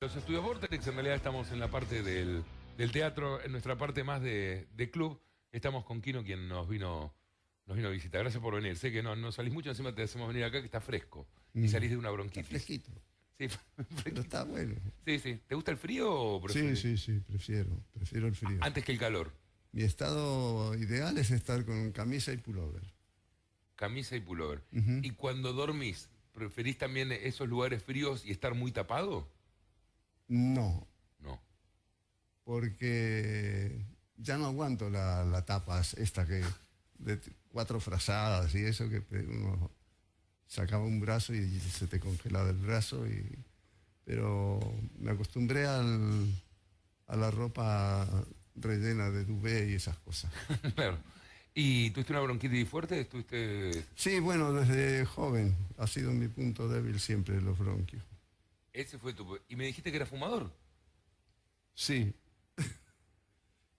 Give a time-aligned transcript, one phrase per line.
[0.00, 2.44] Los estudios Vortex, en realidad estamos en la parte del,
[2.76, 5.20] del teatro, en nuestra parte más de, de club.
[5.50, 7.12] Estamos con Kino, quien nos vino,
[7.66, 8.20] nos vino a visitar.
[8.20, 8.76] Gracias por venir.
[8.76, 11.26] Sé que no, no salís mucho, encima te hacemos venir acá, que está fresco.
[11.52, 11.68] Y Mm.
[11.68, 12.48] salís de una Está bronquitis.
[12.48, 12.92] fresquito,
[13.40, 13.48] Sí,
[14.04, 14.76] pero está bueno.
[15.04, 15.40] sí, sí.
[15.48, 18.58] ¿Te gusta el frío o Sí, prefieres- sí, sí, prefiero, prefiero el frío.
[18.60, 19.32] Antes que el calor.
[19.72, 22.82] Mi estado ideal es estar con camisa y pullover.
[23.74, 24.62] Camisa y pullover.
[25.02, 29.28] Y cuando dormís, ¿preferís también esos lugares fríos y estar muy tapado?
[30.28, 30.86] No,
[31.20, 31.40] No.
[32.44, 33.84] porque
[34.16, 36.42] ya no aguanto la, la tapa esta que
[36.98, 37.18] de
[37.50, 39.70] cuatro frazadas y eso que uno
[40.46, 43.24] sacaba un brazo y se te congelaba el brazo y
[44.04, 44.58] pero
[44.98, 46.26] me acostumbré al,
[47.06, 48.08] a la ropa
[48.54, 50.32] rellena de duvet y esas cosas.
[50.74, 50.98] claro.
[51.54, 53.00] ¿Y tuviste una bronquitis fuerte?
[53.00, 53.84] ¿Estuviste...
[53.96, 58.02] Sí, bueno, desde joven ha sido mi punto débil siempre los bronquios.
[58.72, 59.38] Ese fue tu...
[59.48, 60.52] ¿Y me dijiste que era fumador?
[61.74, 62.14] Sí.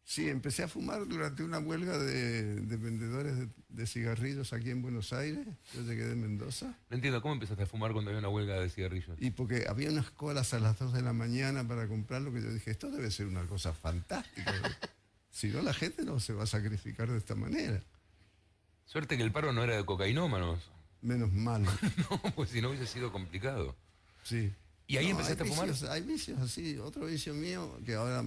[0.10, 4.82] Sí, empecé a fumar durante una huelga de, de vendedores de, de cigarrillos aquí en
[4.82, 5.46] Buenos Aires.
[5.76, 6.76] Yo llegué de Mendoza.
[6.90, 9.16] No entiendo, ¿cómo empezaste a fumar cuando había una huelga de cigarrillos?
[9.22, 12.52] Y porque había unas colas a las 2 de la mañana para comprarlo, que yo
[12.52, 14.52] dije, esto debe ser una cosa fantástica.
[15.30, 17.80] si no, la gente no se va a sacrificar de esta manera.
[18.86, 20.72] Suerte que el paro no era de cocainómanos.
[21.04, 21.64] Menos mal.
[22.10, 23.76] No, pues si no hubiese sido complicado.
[24.24, 24.52] Sí.
[24.90, 25.68] ¿Y ahí No, empezaste a fumar?
[25.70, 26.78] vicios- hay vicios así.
[26.80, 28.26] Otro vicio mío, que ahora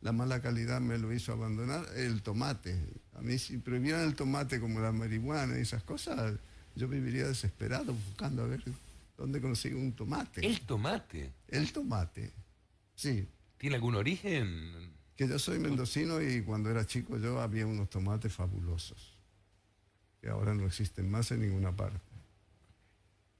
[0.00, 2.76] la mala calidad me lo hizo abandonar, el tomate.
[3.14, 6.34] A mí si prohibieran el tomate como la marihuana y esas cosas,
[6.74, 8.62] yo viviría desesperado buscando a ver
[9.16, 10.44] dónde consigo un tomate.
[10.44, 11.32] El tomate.
[11.48, 12.32] El tomate.
[12.96, 13.28] Sí.
[13.56, 14.92] ¿Tiene algún origen?
[15.16, 19.14] Que yo soy mendocino y cuando era chico yo había unos tomates fabulosos.
[20.20, 22.00] Que ahora no existen más en ninguna parte.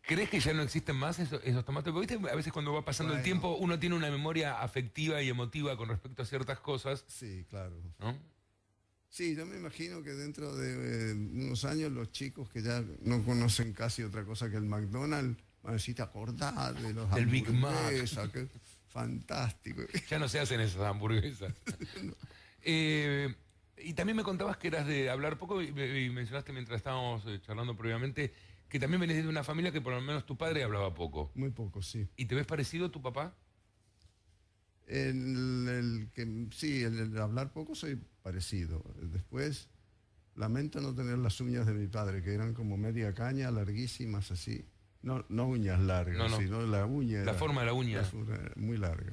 [0.07, 1.93] ¿Crees que ya no existen más esos, esos tomates?
[1.93, 5.29] Porque viste, a veces cuando va pasando el tiempo uno tiene una memoria afectiva y
[5.31, 7.75] emotiva con respecto a ciertas cosas, Sí, claro.
[7.99, 8.17] ¿no?
[9.09, 13.23] Sí, yo me imagino que dentro de eh, unos años los chicos que ya no
[13.23, 17.27] conocen casi otra cosa que el McDonald's van a decir, "¿Te acordás de los Del
[17.27, 17.73] Big Mac".
[18.33, 18.49] Qué
[18.89, 19.83] fantástico.
[20.11, 21.53] Ya no se hacen esas hamburguesas.
[22.67, 23.35] Eh,
[23.77, 27.39] y también me contabas que eras de hablar poco y, y mencionaste mientras estábamos eh,
[27.43, 28.33] charlando previamente
[28.75, 31.31] que también venís de una familia que por lo menos tu padre hablaba poco.
[31.37, 32.09] Muy poco, sí.
[32.17, 33.33] ¿Y te ves parecido a tu papá?
[34.89, 38.83] El, el que, sí, el, el hablar poco soy parecido.
[39.13, 39.69] Después,
[40.35, 44.65] lamento no tener las uñas de mi padre, que eran como media caña, larguísimas así.
[45.03, 46.37] No, no uñas largas, No, no.
[46.39, 47.19] sino la uña.
[47.19, 48.01] La era- forma de la uña.
[48.01, 49.13] era muy larga.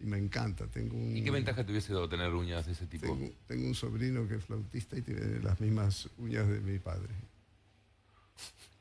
[0.00, 0.66] Y me encanta.
[0.68, 3.04] Tengo un, ¿Y qué ventaja te hubiese dado tener uñas de ese tipo?
[3.06, 7.12] Tengo, tengo un sobrino que es flautista y tiene las mismas uñas de mi padre.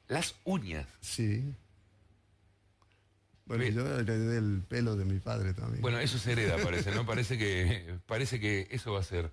[0.08, 0.88] Las uñas.
[1.02, 1.54] Sí.
[3.46, 3.76] Bueno, Bien.
[3.76, 5.82] yo heredé el pelo de mi padre también.
[5.82, 7.06] Bueno, eso se hereda, parece, ¿no?
[7.06, 9.32] Parece que, parece que eso va a ser.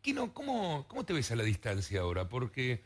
[0.00, 2.28] Kino, ¿cómo, ¿cómo te ves a la distancia ahora?
[2.28, 2.82] Porque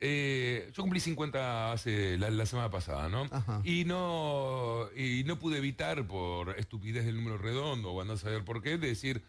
[0.00, 3.28] eh, yo cumplí 50 hace la, la semana pasada, ¿no?
[3.30, 3.60] Ajá.
[3.64, 8.44] Y no y no pude evitar, por estupidez del número redondo, o andar a saber
[8.44, 9.22] por qué, de decir,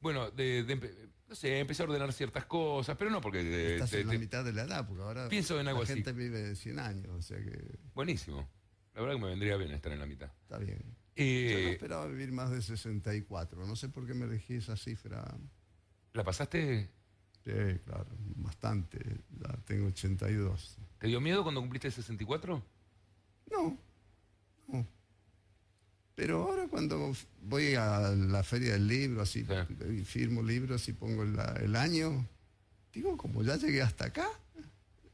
[0.00, 3.40] bueno, de, de no sé, empecé a ordenar ciertas cosas, pero no porque...
[3.40, 5.84] eh, Estás te- en la mitad de la edad, porque ahora Pienso en algo la
[5.84, 5.94] así.
[5.94, 7.58] gente vive 100 años, o sea que
[7.94, 8.46] Buenísimo.
[8.94, 10.30] La verdad que me vendría bien estar en la mitad.
[10.42, 10.76] está bien.
[10.78, 14.76] Yo no Eh, esperaba vivir más de 64, no sé por qué me elegí esa
[14.76, 15.24] cifra.
[16.12, 16.90] ¿La pasaste?
[17.44, 17.50] Sí,
[17.86, 18.06] claro,
[18.36, 18.98] bastante.
[19.40, 20.76] Ya tengo 82.
[20.98, 22.62] ¿Te dio miedo cuando cumpliste 64?
[23.50, 23.78] No,
[24.68, 24.86] no.
[26.14, 27.12] Pero ahora cuando
[27.42, 30.04] voy a la feria del libro, así, Sí.
[30.04, 32.26] firmo libros y pongo la- el año,
[32.92, 34.28] digo, como ya llegué hasta acá,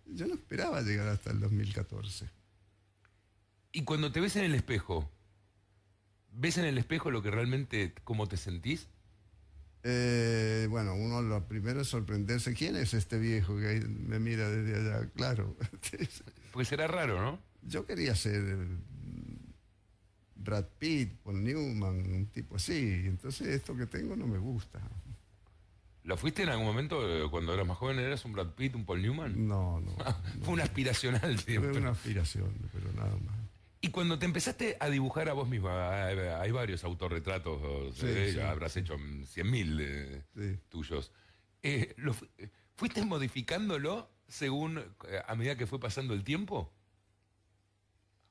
[0.07, 2.29] yo no esperaba llegar hasta el 2014.
[3.73, 5.09] Y cuando te ves en el espejo,
[6.33, 8.89] ¿ves en el espejo lo que realmente, cómo te sentís?
[9.85, 14.81] Eh, bueno, uno lo primero es sorprenderse, ¿quién es este viejo que me mira desde
[14.81, 15.09] allá?
[15.15, 15.57] Claro,
[16.53, 17.39] Porque será raro, ¿no?
[17.63, 18.67] yo quería ser
[20.49, 24.81] Brad Pitt, Paul Newman, un tipo así, entonces esto que tengo no me gusta.
[26.05, 27.99] ¿Lo fuiste en algún momento eh, cuando eras más joven?
[27.99, 29.47] ¿Eras un Brad Pitt, un Paul Newman?
[29.47, 29.93] No, no.
[30.43, 31.79] Fue una aspiracional Fue siempre.
[31.79, 33.37] una aspiración, pero nada más.
[33.83, 38.41] Y cuando te empezaste a dibujar a vos misma, hay, varios autorretratos, Sí, sí.
[38.41, 40.59] habrás hecho 100.000 eh, Sí.
[40.71, 41.13] tuyos.
[41.63, 46.73] Eh, ¿lo fu- eh, ¿Fuiste modificándolo según, eh, a medida que fue pasando el tiempo?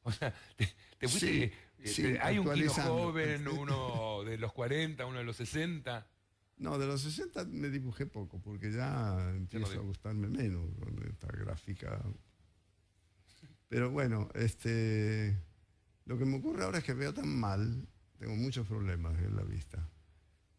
[0.04, 0.68] O sea, te,
[0.98, 1.54] te fuiste...
[1.78, 5.36] Sí, eh, sí, te- hay un kino joven, uno de los 40, uno de los
[5.38, 6.08] 60.
[6.58, 11.28] No, de los 60 me dibujé poco, porque ya empiezo a gustarme menos con esta
[11.28, 12.04] gráfica.
[13.68, 15.38] Pero bueno, este,
[16.06, 17.88] lo que me ocurre ahora es que veo tan mal
[18.18, 19.88] tengo muchos problemas en la vista.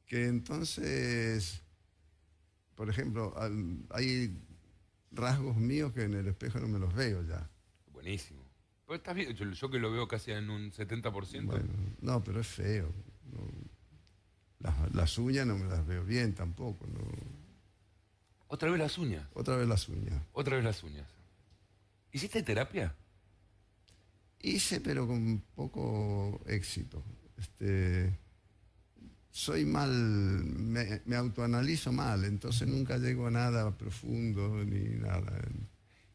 [0.07, 1.63] Que entonces,
[2.77, 3.35] por ejemplo,
[3.91, 4.41] hay
[5.11, 7.51] rasgos míos que en el espejo no me los veo ya.
[7.91, 8.38] Buenísimo.
[8.89, 11.45] Pues estás bien, yo, que lo veo casi en un 70%.
[11.45, 11.69] Bueno,
[12.01, 12.91] no, pero es feo.
[14.95, 16.87] Las, uñas no me las veo bien tampoco.
[18.47, 19.29] ¿Otra vez las uñas?
[19.35, 20.23] Otra vez las uñas.
[20.33, 21.07] Otra vez las uñas.
[22.13, 22.97] ¿Hiciste terapia?
[24.41, 27.05] Hice, pero con poco éxito.
[27.37, 28.19] Este,
[29.31, 35.43] soy mal, me, autoanalizo mal, entonces nunca llego a nada profundo ni nada.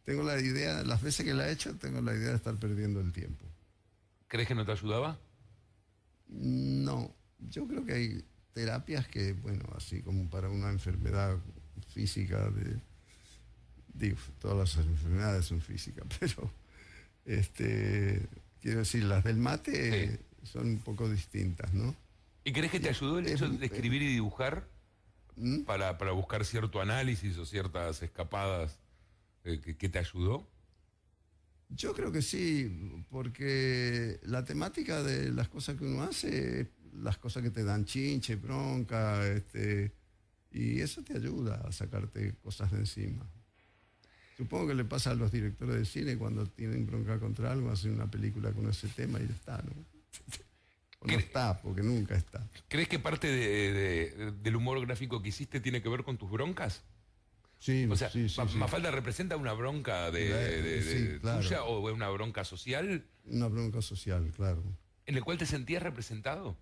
[0.06, 3.00] Tengo la idea, las veces que la he hecho, tengo la idea de estar perdiendo
[3.00, 3.46] el tiempo.
[4.28, 5.18] ¿Crees que no te ayudaba?
[6.28, 11.38] No, yo creo que hay terapias que, bueno, así como para una enfermedad
[11.94, 12.78] física, de,
[13.94, 16.52] digo, todas las enfermedades son físicas, pero
[17.26, 18.28] este,
[18.62, 21.96] quiero decir, las del mate son un poco distintas, ¿no?
[22.44, 24.68] ¿Y crees que te ayudó el hecho de escribir y dibujar
[25.36, 25.62] ¿Mm?
[25.62, 28.78] para, buscar cierto análisis o ciertas escapadas
[29.44, 30.48] eh, que, te ayudó?
[31.69, 37.44] Yo creo que sí, porque la temática de las cosas que uno hace, las cosas
[37.44, 39.92] que te dan chinche, bronca, este,
[40.51, 43.28] y eso te ayuda a sacarte cosas de encima.
[44.38, 47.94] Supongo que le pasa a los directores de cine cuando tienen bronca contra algo, hacen
[47.94, 49.74] una película con ese tema y ya está, ¿no?
[51.00, 52.48] O no está, porque nunca está.
[52.69, 56.81] ¿Crees que parte del humor gráfico que hiciste tiene que ver con tus broncas?
[57.63, 63.06] Sí, o sea, sí, sí, ¿Mafalda representa una bronca de, tuya o una bronca social?
[63.24, 64.62] Una bronca social, claro.
[65.06, 66.57] ¿En el cual te sentías representado?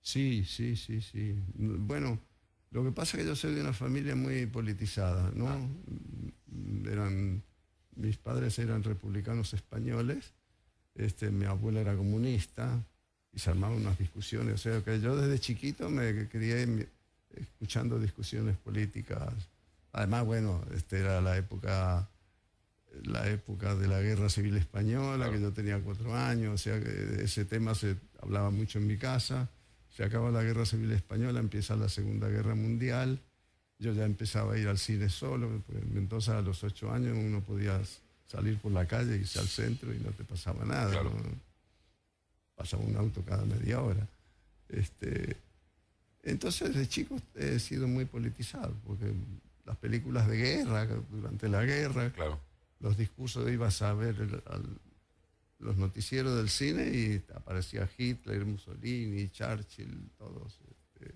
[0.00, 1.36] Sí, sí, sí, sí.
[1.54, 2.18] Bueno,
[2.72, 5.46] lo que pasa es que yo soy de una familia muy politizada, ¿no?
[5.46, 5.60] Ah.
[6.90, 7.44] Eran,
[7.94, 10.32] mis padres eran republicanos españoles,
[10.96, 12.84] este, mi abuela era comunista
[13.32, 14.54] y se armaban unas discusiones.
[14.54, 16.88] O sea que yo desde chiquito me crié
[17.36, 19.51] escuchando discusiones políticas.
[19.92, 22.08] Además, bueno, este era la época
[23.04, 27.22] la época de la guerra civil española, que yo tenía cuatro años, o sea que
[27.24, 29.48] ese tema se hablaba mucho en mi casa
[29.94, 33.20] se acaba la guerra civil española, empieza la Segunda Guerra Mundial,
[33.78, 37.42] yo ya empezaba a ir al cine solo, pues, entonces a los ocho años uno
[37.42, 37.80] podía
[38.26, 41.02] salir por la calle, irse al centro y no te pasaba nada.
[42.54, 44.06] Pasaba un auto cada media hora.
[44.68, 45.36] Este,
[46.22, 49.12] entonces de chico he sido muy politizado, porque
[49.64, 52.12] las películas de guerra, durante la guerra,
[52.80, 54.80] los discursos ibas a ver al,
[55.62, 60.58] los noticieros del cine y aparecía Hitler, Mussolini, Churchill, todos.
[60.68, 61.14] Este.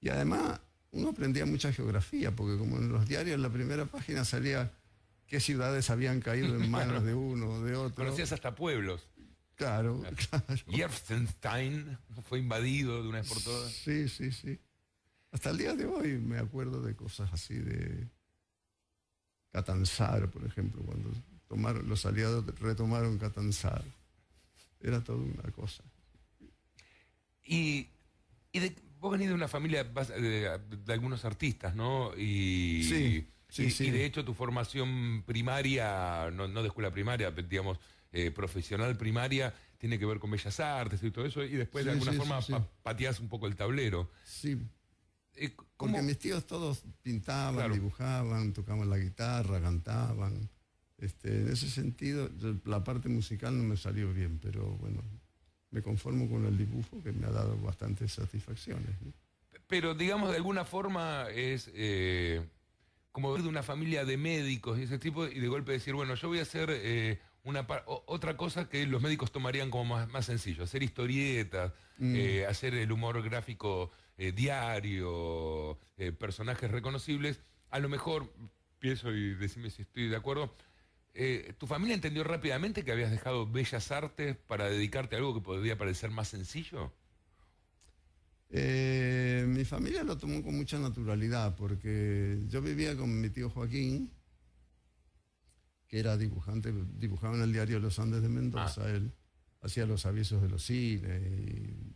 [0.00, 0.60] Y además
[0.92, 4.72] uno aprendía mucha geografía, porque como en los diarios en la primera página salía
[5.26, 8.04] qué ciudades habían caído en manos de uno o de otro.
[8.04, 9.06] Conocías hasta pueblos.
[9.56, 10.44] Claro, claro.
[12.28, 13.72] fue invadido de una vez por todas.
[13.72, 14.58] Sí, sí, sí.
[15.34, 18.06] Hasta el día de hoy me acuerdo de cosas así de
[19.50, 23.84] Catanzaro, por ejemplo, cuando los aliados retomaron Catanzaro.
[24.80, 25.82] Era toda una cosa.
[27.44, 27.88] Y,
[28.52, 32.16] de, vos venís de una familia de, algunos artistas, ¿no?
[32.16, 33.86] Y, sí, sí, sí.
[33.88, 37.80] y de hecho tu formación primaria, no, de escuela primaria, digamos,
[38.12, 41.90] eh, profesional primaria, tiene que ver con bellas artes y todo eso, y después de
[41.90, 42.40] alguna forma
[42.84, 44.12] pateás un poco el tablero.
[44.22, 44.56] Sí.
[45.36, 50.48] Eh, Porque mis tíos todos pintaban, dibujaban, tocaban la guitarra, cantaban.
[50.98, 52.30] Este, en ese sentido,
[52.64, 55.02] la parte musical no me salió bien, pero bueno,
[55.70, 58.94] me conformo con el dibujo que me ha dado bastantes satisfacciones.
[59.66, 62.46] Pero digamos, de alguna forma es eh,
[63.10, 66.14] como ver de una familia de médicos y ese tipo, y de golpe decir, bueno,
[66.14, 70.64] yo voy a hacer eh, una otra cosa que los médicos tomarían como más, sencillo,
[70.64, 72.14] hacer historietas, mm.
[72.16, 75.78] eh, hacer el humor gráfico diario,
[76.18, 77.40] personajes reconocibles.
[77.70, 78.32] A lo mejor,
[78.78, 80.54] pienso y decime si estoy de acuerdo,
[81.16, 85.40] eh, ¿Tu familia entendió rápidamente que habías dejado bellas artes para dedicarte a algo que
[85.40, 86.92] podría parecer más sencillo?
[88.50, 94.10] Eh, mi familia lo tomó con mucha naturalidad porque yo vivía con mi tío Joaquín,
[95.86, 98.90] que era dibujante, dibujaba en el diario Los Andes de Mendoza, ah.
[98.90, 99.12] él
[99.62, 101.93] hacía los avisos de los cines y,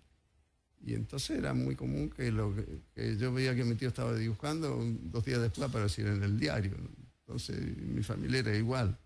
[0.87, 2.55] entonces era muy común que, lo
[2.95, 6.77] que, yo veía que mi tío estaba dibujando, dos días después aparecía en el diario.
[7.21, 8.99] Entonces mi familia era igual.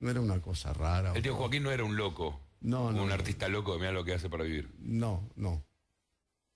[0.00, 1.12] No, era una cosa rara.
[1.14, 2.40] El tío Joaquín no era un loco.
[2.60, 3.04] No, no.
[3.04, 4.68] Un artista loco mira lo que hace para vivir.
[4.78, 5.64] No, no.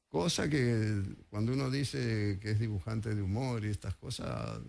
[0.08, 4.60] Cosa que cuando uno dice que es dibujante de humor y estas cosas,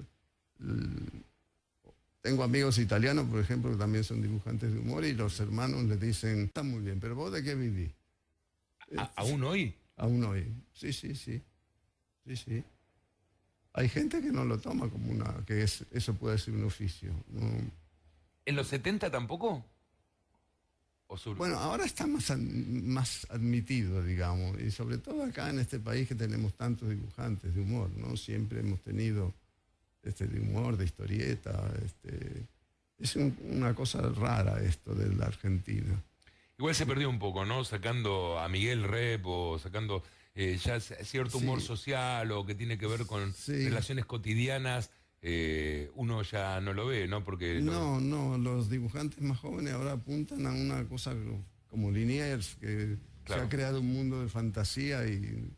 [2.21, 5.99] tengo amigos italianos, por ejemplo, que también son dibujantes de humor y los hermanos les
[5.99, 7.91] dicen, está muy bien, pero vos de qué vivís?
[9.15, 9.75] ¿Aún hoy?
[9.97, 11.41] Aún hoy, sí, sí, sí.
[12.25, 12.63] Sí, sí.
[13.73, 17.11] Hay gente que no lo toma como una, que es, eso puede ser un oficio.
[18.45, 19.65] ¿En los 70 tampoco?
[21.37, 26.15] Bueno, ahora está más, más admitido, digamos, y sobre todo acá en este país que
[26.15, 28.17] tenemos tantos dibujantes de humor, ¿no?
[28.17, 29.31] Siempre hemos tenido
[30.01, 32.47] este, de humor, de historieta, este,
[32.97, 36.01] es una cosa rara esto de la Argentina.
[36.57, 37.63] Igual se perdió un poco, ¿no?
[37.63, 40.03] Sacando a Miguel Rep o sacando
[40.35, 44.91] eh, ya cierto humor social o que tiene que ver con relaciones cotidianas,
[45.21, 47.23] eh, uno ya no lo ve, ¿no?
[47.23, 51.15] Porque no, no, los dibujantes más jóvenes ahora apuntan a una cosa
[51.69, 55.49] como Liniers, que se ha creado un mundo de fantasía y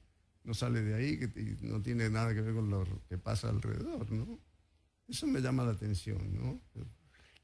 [0.44, 4.12] no sale de ahí, que no tiene nada que ver con lo que pasa alrededor,
[4.12, 4.40] ¿no?
[5.08, 6.62] Eso me llama la atención, ¿no?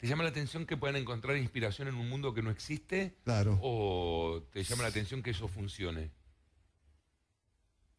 [0.01, 3.13] ¿Te llama la atención que puedan encontrar inspiración en un mundo que no existe?
[3.23, 3.59] Claro.
[3.61, 6.09] ¿O te llama la atención que eso funcione?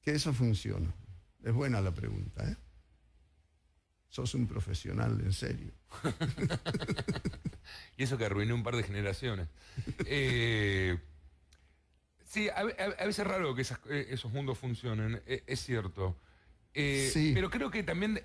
[0.00, 0.92] que eso funciona?
[1.44, 2.56] Es buena la pregunta, ¿eh?
[4.08, 5.72] Sos un profesional, en serio.
[7.96, 9.46] y eso que arruiné un par de generaciones.
[10.04, 10.98] Eh,
[12.24, 16.18] sí, a, veces es raro que eh, esos mundos funcionen, e, es cierto.
[16.74, 18.20] Eh, pero creo que también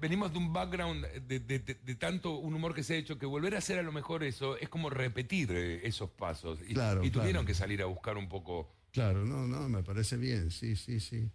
[0.00, 3.58] venimos de un background de, tanto un humor que se ha hecho que volver a
[3.58, 6.60] hacer a lo mejor eso es como repetir esos pasos.
[6.68, 6.74] Y,
[7.06, 10.74] y tuvieron que salir a buscar un poco Claro, no, no, me parece bien, sí,
[10.74, 11.30] sí, sí.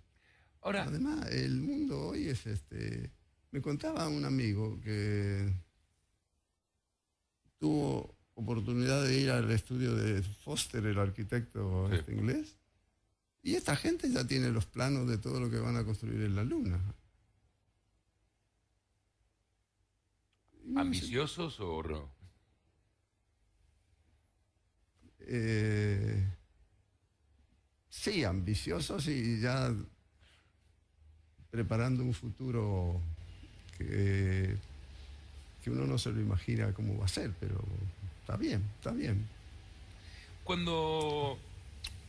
[0.61, 3.11] Ahora, Además, el mundo hoy es este.
[3.51, 5.53] Me contaba un amigo que
[7.57, 12.57] tuvo oportunidad de ir al estudio de Foster, el arquitecto este inglés,
[13.41, 16.35] y esta gente ya tiene los planos de todo lo que van a construir en
[16.35, 16.81] la Luna.
[20.75, 22.10] ¿Ambiciosos o no?
[25.27, 26.24] Eh,
[27.89, 29.74] sí, ambiciosos y ya
[31.50, 33.01] preparando un futuro
[33.77, 34.55] que,
[35.63, 37.63] que uno no se lo imagina cómo va a ser, pero
[38.22, 39.27] está bien, está bien.
[40.43, 41.39] Cuando,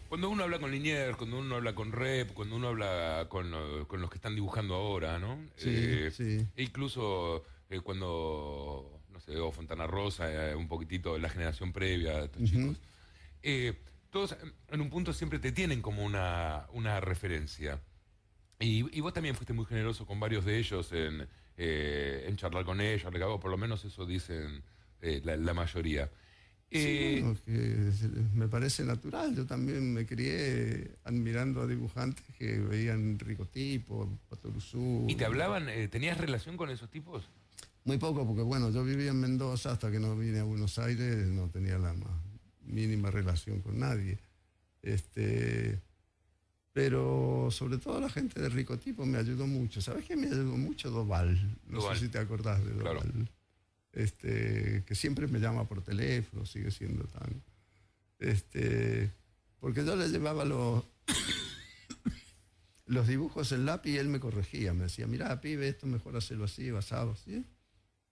[0.09, 4.11] cuando uno habla con Liniers, cuando uno habla con Rep, cuando uno habla con, los
[4.11, 5.39] que están dibujando ahora, ¿no?
[5.57, 6.47] Sí, eh, sí.
[6.55, 12.19] E incluso eh, cuando, no sé, o Fontana Rosa, eh, un poquitito la generación previa
[12.19, 12.81] de estos chicos
[14.17, 14.35] todos
[14.71, 17.83] en un punto siempre te tienen como una, una referencia.
[18.59, 22.81] Y, vos también fuiste muy generoso con varios de ellos en, eh, en charlar con
[22.81, 24.63] ellos, por lo menos eso dicen
[25.03, 26.11] eh, la, mayoría.
[26.73, 27.93] Sí, eh,
[28.35, 29.37] me parece natural.
[29.37, 35.05] Yo también me crié admirando a dibujantes que veían Ricotipo, Patoruzú.
[35.09, 37.29] ¿Y te hablaban, tenías relación con esos tipos?
[37.87, 41.29] Muy poco, porque bueno, yo vivía en Mendoza hasta que no vine a Buenos Aires,
[41.29, 42.21] no tenía la más
[42.65, 44.19] mínima relación con nadie.
[44.83, 45.81] Este,
[46.73, 49.81] pero sobre todo la gente de rico tipo me ayudó mucho.
[49.81, 50.91] ¿Sabes qué me ayudó mucho?
[50.91, 51.39] Doval.
[51.69, 53.31] No sé si te acordás de Doval.
[53.93, 57.41] Este, que siempre me llama por teléfono, sigue siendo tan.
[58.19, 59.13] Este,
[59.61, 60.83] porque yo le llevaba los,
[62.87, 64.75] los dibujos en lápiz y él me corregía.
[64.75, 67.47] Me decía, mira, pibe, esto mejor hacerlo así, basado así.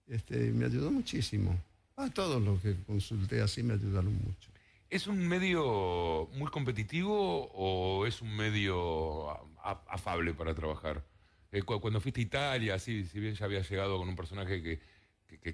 [0.07, 1.59] Este, me ayudó muchísimo.
[1.95, 4.49] A todos los que consulté así me ayudaron mucho.
[4.89, 9.29] ¿Es un medio muy competitivo o es un medio
[9.63, 11.03] afable para trabajar?
[11.51, 14.95] Eh, cuando fuiste a Italia, si bien ya había llegado con un personaje que,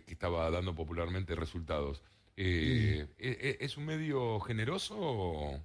[0.07, 2.01] estaba dando popularmente resultados,
[2.37, 5.59] eh, ¿e, e, ¿es un medio generoso?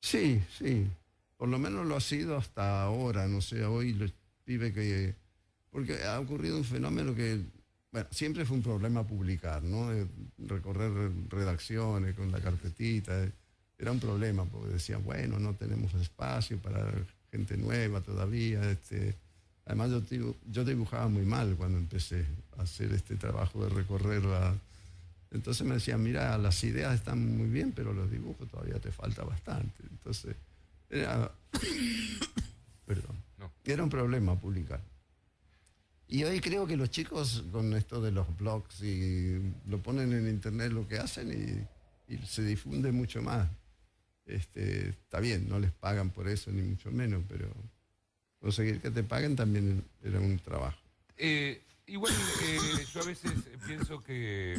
[0.00, 0.86] Sí, sí.
[1.36, 3.26] Por lo menos lo ha sido hasta ahora.
[3.28, 4.12] No sé, hoy los
[4.44, 5.14] pibes que...
[5.70, 7.42] Porque ha ocurrido un fenómeno que
[7.98, 9.90] bueno, siempre fue un problema publicar, ¿no?
[10.38, 10.92] recorrer
[11.28, 13.26] redacciones con la carpetita.
[13.76, 16.92] Era un problema porque decían, bueno, no tenemos espacio para
[17.32, 18.70] gente nueva todavía.
[18.70, 19.14] Este.
[19.66, 22.24] Además, yo, yo dibujaba muy mal cuando empecé
[22.56, 24.54] a hacer este trabajo de recorrer la...
[25.32, 29.24] Entonces me decían, mira, las ideas están muy bien, pero los dibujos todavía te falta
[29.24, 29.82] bastante.
[29.90, 30.36] Entonces,
[30.88, 31.30] era...
[32.86, 33.16] Perdón.
[33.64, 34.80] Era un problema publicar.
[36.08, 40.26] Y hoy creo que los chicos con esto de los blogs y lo ponen en
[40.26, 41.68] internet lo que hacen
[42.08, 43.46] y, se difunde mucho más.
[44.24, 47.48] Este, está bien, no les pagan por eso ni mucho menos, pero
[48.40, 50.78] conseguir que te paguen también era un trabajo.
[51.18, 53.32] Eh, igual eh, yo a veces
[53.66, 54.58] pienso que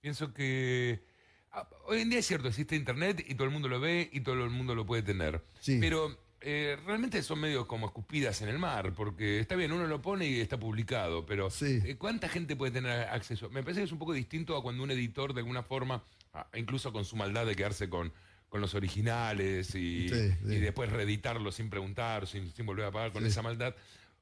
[0.00, 1.02] pienso que
[1.50, 4.20] ah, hoy en día es cierto, existe internet y todo el mundo lo ve y
[4.20, 5.42] todo el mundo lo puede tener.
[5.80, 10.00] Pero eh, realmente son medios como escupidas en el mar, porque está bien, uno lo
[10.00, 11.80] pone y está publicado, pero Sí.
[11.84, 13.50] eh, ¿cuánta gente puede tener acceso?
[13.50, 16.04] Me parece que es un poco distinto a cuando un editor de alguna forma,
[16.54, 18.12] incluso con su maldad de quedarse con,
[18.48, 20.54] con los originales y, Sí, sí.
[20.54, 23.74] y después reeditarlos sin preguntar, sin, sin volver a pagar con esa maldad,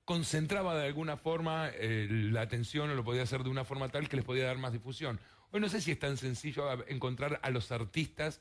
[0.05, 4.09] concentraba de alguna forma eh, la atención o lo podía hacer de una forma tal
[4.09, 5.21] que les podía dar más difusión.
[5.51, 8.41] Hoy no sé si es tan sencillo encontrar a los artistas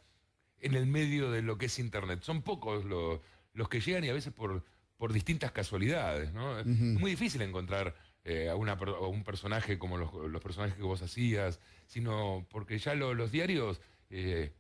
[0.60, 2.22] en el medio de lo que es Internet.
[2.24, 3.22] Son pocos lo-
[3.56, 4.64] los que llegan y a veces por,
[4.98, 6.32] por distintas casualidades.
[6.34, 6.60] ¿no?
[6.60, 10.84] Es muy difícil encontrar eh, a, una a un personaje como los, los personajes que
[10.84, 13.82] vos hacías, sino porque ya lo- los diarios...
[14.12, 14.54] eh,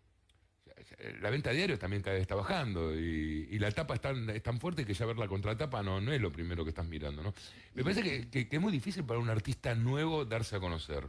[1.21, 4.29] la venta de diarios también cada vez está bajando y, y la tapa es tan,
[4.29, 6.85] es tan fuerte que ya ver la contratapa no, no es lo primero que estás
[6.85, 7.23] mirando.
[7.23, 7.33] ¿no?
[7.73, 11.07] Me parece que, que- que es muy difícil para un artista nuevo darse a conocer.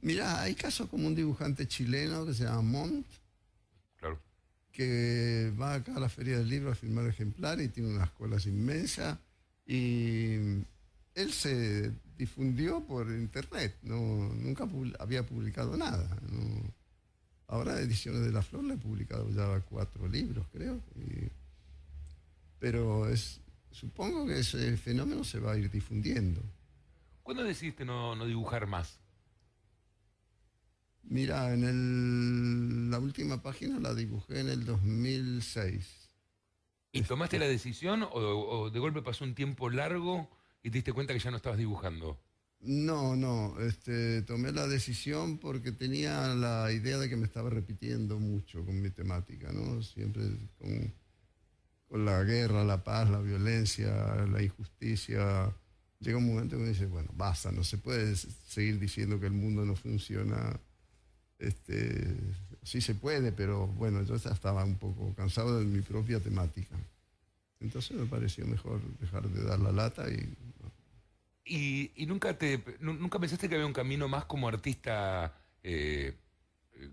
[0.00, 3.19] Mira, hay casos como un dibujante chileno que se llama Mont, Claro.
[4.72, 8.46] Que va acá a la Feria del Libro a filmar ejemplares y tiene unas colas
[8.46, 9.18] inmensas.
[9.66, 10.34] Y
[11.14, 16.08] él se difundió por internet, no, nunca había publicado nada.
[16.30, 16.80] no.
[17.48, 20.80] Ahora Ediciones de la Flor le he publicado ya cuatro libros, creo.
[22.60, 23.40] pero es,
[23.72, 26.40] supongo que ese fenómeno se va a ir difundiendo.
[27.24, 28.99] ¿Cuándo decidiste no, no dibujar más?
[31.10, 35.84] Mira, en el- la última página la dibujé en el 2006.
[36.92, 40.28] ¿Y tomaste la decisión o, o de golpe pasó un tiempo largo
[40.62, 42.16] y te diste cuenta que ya no estabas dibujando?
[42.60, 48.18] No, no, este, tomé la decisión porque tenía la idea de que me estaba repitiendo
[48.20, 49.82] mucho con mi temática, ¿no?
[49.82, 50.22] Siempre
[50.58, 50.94] con,
[51.88, 55.52] con la guerra, la paz, la violencia, la injusticia.
[55.98, 59.32] Llega un momento que me dice, bueno, basta, no se puede seguir diciendo que el
[59.32, 60.60] mundo no funciona.
[61.40, 62.06] Este,
[62.62, 66.76] sí se puede, pero bueno, yo ya estaba un poco cansado de mi propia temática.
[67.60, 70.34] Entonces me pareció mejor dejar de dar la lata y
[71.44, 76.14] ¿Y, y nunca, te, nu- nunca pensaste que había un camino más como artista eh,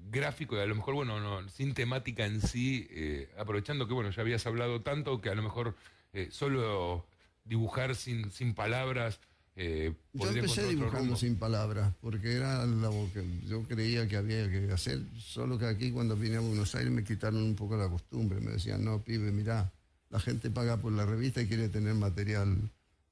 [0.09, 4.09] gráfico y a lo mejor, bueno, no, sin temática en sí, eh, aprovechando que, bueno,
[4.09, 5.75] ya habías hablado tanto que a lo mejor
[6.13, 7.05] eh, solo
[7.45, 9.19] dibujar sin, sin palabras
[9.59, 14.71] eh, Yo empecé dibujando sin palabras, porque era lo que yo creía que había que
[14.71, 18.39] hacer, solo que aquí cuando vine a Buenos Aires me quitaron un poco la costumbre,
[18.39, 19.71] me decían, no, pibe, mirá,
[20.11, 22.55] la gente paga por la revista y quiere tener material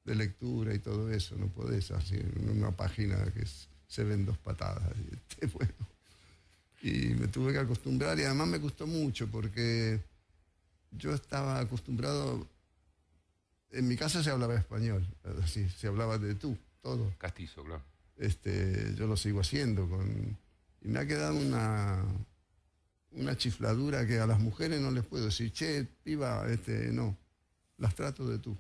[0.06, 4.38] de lectura y todo eso, no podés hacer una página que es- se ven dos
[4.38, 4.94] patadas.
[5.00, 5.74] Y, este, bueno,
[6.84, 10.00] y me tuve que acostumbrar y además me gustó mucho porque
[10.92, 12.48] yo estaba acostumbrado,
[13.72, 15.06] en mi casa se hablaba español,
[15.44, 17.14] así, se hablaba de tú, todo.
[17.18, 17.84] Castizo, claro.
[18.18, 20.38] Este, yo lo sigo haciendo con,
[20.82, 22.04] y me ha quedado una,
[23.12, 27.18] una chifladura que a las mujeres no les puedo decir, che, piba, este, no,
[27.78, 28.56] las trato de tú.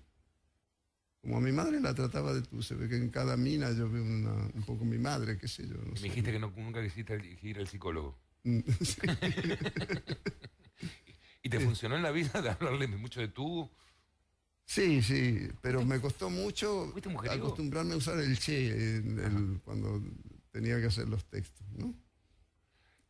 [1.21, 3.89] Como a mi madre la trataba de tú, se ve que en cada mina yo
[3.89, 5.73] veo una- un poco mi madre, qué sé yo.
[5.75, 6.03] No Me sé.
[6.03, 8.15] dijiste que no- nunca quisiste ir al psicólogo.
[8.83, 9.01] Sí.
[11.41, 13.69] ¿Y te funcionó en la vida de hablarle mucho de tú?
[14.65, 16.91] Sí, sí, pero me costó mucho
[17.29, 20.01] acostumbrarme a usar el che el- cuando
[20.51, 21.93] tenía que hacer los textos, ¿no?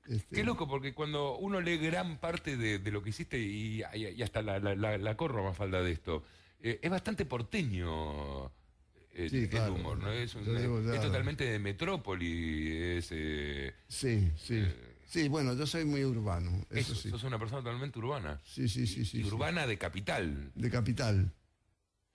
[0.07, 3.81] Este, Qué loco, porque cuando uno lee gran parte de, de lo que hiciste, y,
[3.81, 6.23] y- y hasta la, la, la- la corro más falta de esto,
[6.59, 8.51] eh, es bastante porteño
[9.13, 9.73] el, Sí, el claro.
[9.73, 10.11] humor, ¿no?
[10.11, 14.61] Es, un- Yo digo ya- es totalmente de metrópoli, es, eh, Sí, sí.
[15.07, 17.09] Sí, bueno, yo soy muy urbano, eso, eso, sí.
[17.09, 18.41] sos una persona totalmente urbana.
[18.43, 19.19] Sí, sí, sí, sí.
[19.19, 19.27] y sí.
[19.27, 20.51] urbana de capital.
[20.55, 21.31] De capital.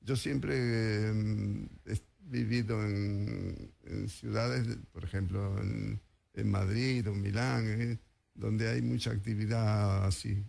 [0.01, 3.71] Yo siempre eh, he vivido en,
[4.09, 6.01] ciudades, de- por ejemplo, en,
[6.45, 7.99] Madrid o Milán, eh,
[8.35, 10.43] donde hay mucha actividad así,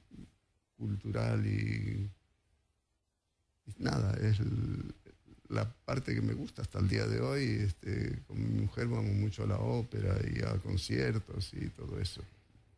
[0.77, 2.09] cultural y,
[3.65, 4.39] y nada, es
[5.49, 7.43] la parte que me gusta hasta el día de hoy.
[7.43, 12.21] Este, con mi mujer vamos mucho a la ópera y a conciertos y todo eso.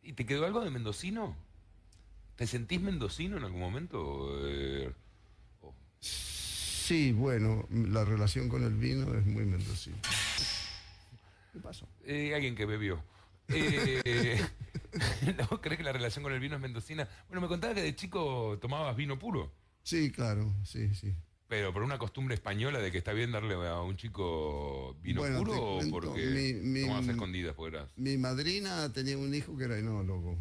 [0.02, 1.36] ¿Y te quedó algo de mendocino?
[2.36, 4.28] ¿Te sentís mendocino en algún momento?
[4.48, 4.92] Eh,
[6.84, 9.96] Sí, bueno, la relación con el vino es muy mendocina.
[11.50, 11.88] ¿Qué pasó?
[12.04, 13.02] Eh, alguien que bebió.
[13.48, 14.38] Eh,
[15.50, 17.08] ¿no crees que la relación con el vino es mendocina?
[17.28, 19.50] Bueno, me contaba que de chico tomabas vino puro,
[19.82, 21.14] Sí, claro, sí, sí.
[21.48, 25.38] pero por una costumbre española de que está bien darle a un chico vino Bueno,
[25.38, 27.88] puro o cuento, porque mi- mi- tomabas a escondidas, pues eras.
[27.96, 30.38] Mi madrina tenía un hijo que era enólogo.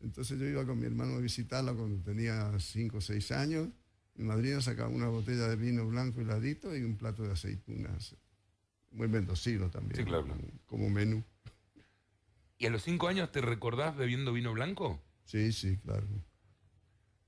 [0.00, 3.68] Entonces yo iba con mi hermano a visitarla cuando tenía 5 o 6 años.
[4.16, 8.16] Mi madrina sacaba una botella de vino blanco heladito y un plato de aceitunas.
[8.90, 9.96] Muy mendocino también.
[9.96, 10.26] Sí, claro.
[10.26, 11.22] Como, como menú.
[12.58, 15.02] ¿Y a los cinco años te recordás bebiendo vino blanco?
[15.24, 16.06] Sí, sí, claro.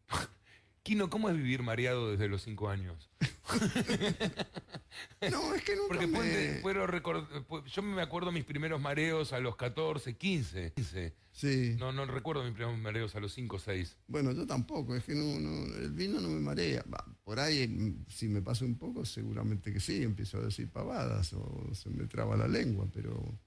[0.83, 3.11] Kino, ¿cómo es vivir mareado desde los cinco años?
[5.31, 6.61] no, es que nunca Porque me...
[6.61, 7.29] puedo recordar,
[7.67, 10.73] yo me acuerdo mis primeros mareos a los 14, 15.
[10.75, 11.15] 15.
[11.33, 11.77] Sí.
[11.79, 13.97] No, no recuerdo mis primeros mareos a los 5, 6.
[14.09, 16.85] Bueno, yo tampoco, es que no, no, el vino no me marea.
[17.23, 21.33] Por ahí, mm, si me pasa un poco, seguramente que sí, empiezo a decir pavadas
[21.35, 23.39] o se me traba la lengua, pero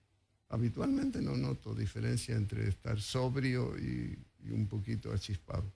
[0.50, 5.72] habitualmente no noto diferencia entre estar sobrio y, y un poquito achispado.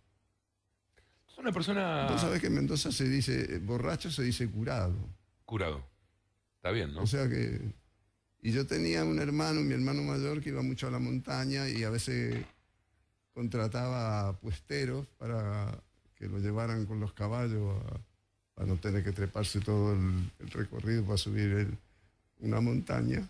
[1.36, 4.96] Es una persona Vos sabés que en Mendoza se dice, eh, borracho se dice curado.
[5.44, 5.84] curado.
[6.56, 7.02] Está bien, ¿no?
[7.02, 7.60] O sea que...
[8.42, 11.84] Y yo tenía un hermano, mi hermano mayor, que iba mucho a la montaña y
[11.84, 12.46] a veces
[13.34, 15.78] contrataba puesteros para
[16.16, 18.00] que lo llevaran con los caballos a,
[18.54, 21.78] para no tener que treparse todo el, el recorrido para subir el-
[22.40, 23.28] una montaña.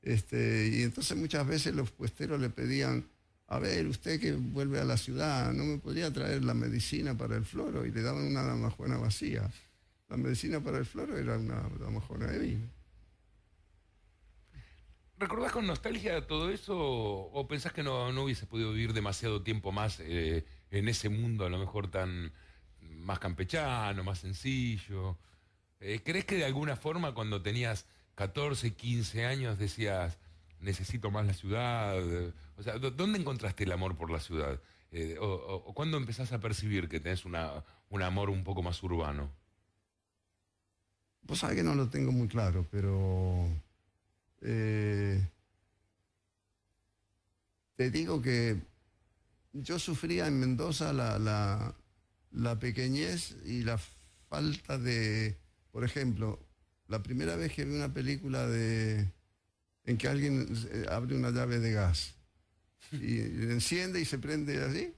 [0.00, 3.04] Este, y entonces muchas veces los puesteros le pedían,
[3.52, 7.36] a ver, usted que vuelve a la ciudad, ¿no me podría traer la medicina para
[7.36, 7.84] el floro?
[7.84, 9.50] Y le daban una damajuana vacía.
[10.08, 12.66] La medicina para el floro era una damajuana de vino.
[15.18, 19.70] ¿Recordás con nostalgia todo eso o pensás que no, no hubiese podido vivir demasiado tiempo
[19.70, 22.32] más eh, en ese mundo a lo mejor tan
[22.80, 25.18] más campechano, más sencillo?
[25.78, 27.84] Eh, ¿Crees que de alguna forma cuando tenías
[28.14, 30.16] 14, 15 años decías,
[30.62, 31.98] necesito más la ciudad?
[32.56, 34.60] O sea, ¿dó- ¿dónde encontraste el amor por la ciudad?
[34.90, 39.30] Eh, o, cuándo empezás a percibir que tenés una, un amor un poco más urbano?
[41.22, 43.46] Vos sabés que no lo tengo muy claro, pero
[44.40, 45.20] eh,
[47.76, 48.60] te digo que
[49.52, 51.74] yo sufría en Mendoza la-
[52.30, 53.78] la pequeñez y la
[54.28, 55.36] falta de,
[55.70, 56.38] por ejemplo,
[56.88, 59.10] la primera vez que vi una película de
[59.84, 62.14] en que alguien eh, abre una llave de gas
[62.92, 64.92] y enciende y se prende así,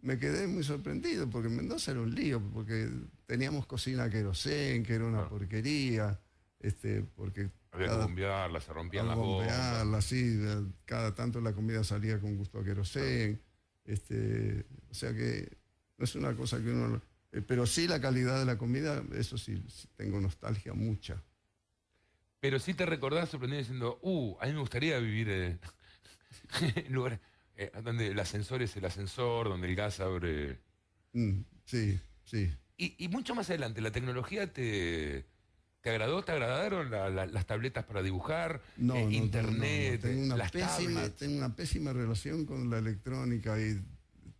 [0.00, 2.88] me quedé muy sorprendido porque en Mendoza era un lío, porque
[3.26, 5.30] teníamos cocina querosén, que era una Claro.
[5.30, 6.20] porquería,
[6.60, 9.46] este, porque Había que bombearla, se rompían las bombas.
[9.46, 10.38] bombearla, sí,
[10.84, 13.40] cada tanto la comida salía con gusto a querosén,
[13.84, 15.56] este, o sea que
[15.96, 17.00] no es una cosa que uno...
[17.32, 19.62] eh, Pero sí la calidad de la comida, eso sí
[19.96, 21.22] tengo nostalgia mucha.
[22.40, 25.58] Pero sí te recordás sorprendido diciendo, uh, a mí me gustaría vivir eh,
[26.86, 27.20] en lugares
[27.56, 30.60] eh, donde el ascensor es el ascensor, donde el gas abre.
[31.12, 32.50] Mm, sí, sí.
[32.76, 35.26] Y, y mucho más adelante, ¿la tecnología te,
[35.80, 36.22] te agradó?
[36.22, 38.62] ¿Te agradaron la- la- las tabletas para dibujar?
[38.76, 40.12] No, eh, no, internet, no, no.
[40.14, 43.82] Tengo, una las pésima, tengo una pésima relación con la electrónica y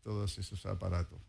[0.04, 1.20] todos esos aparatos.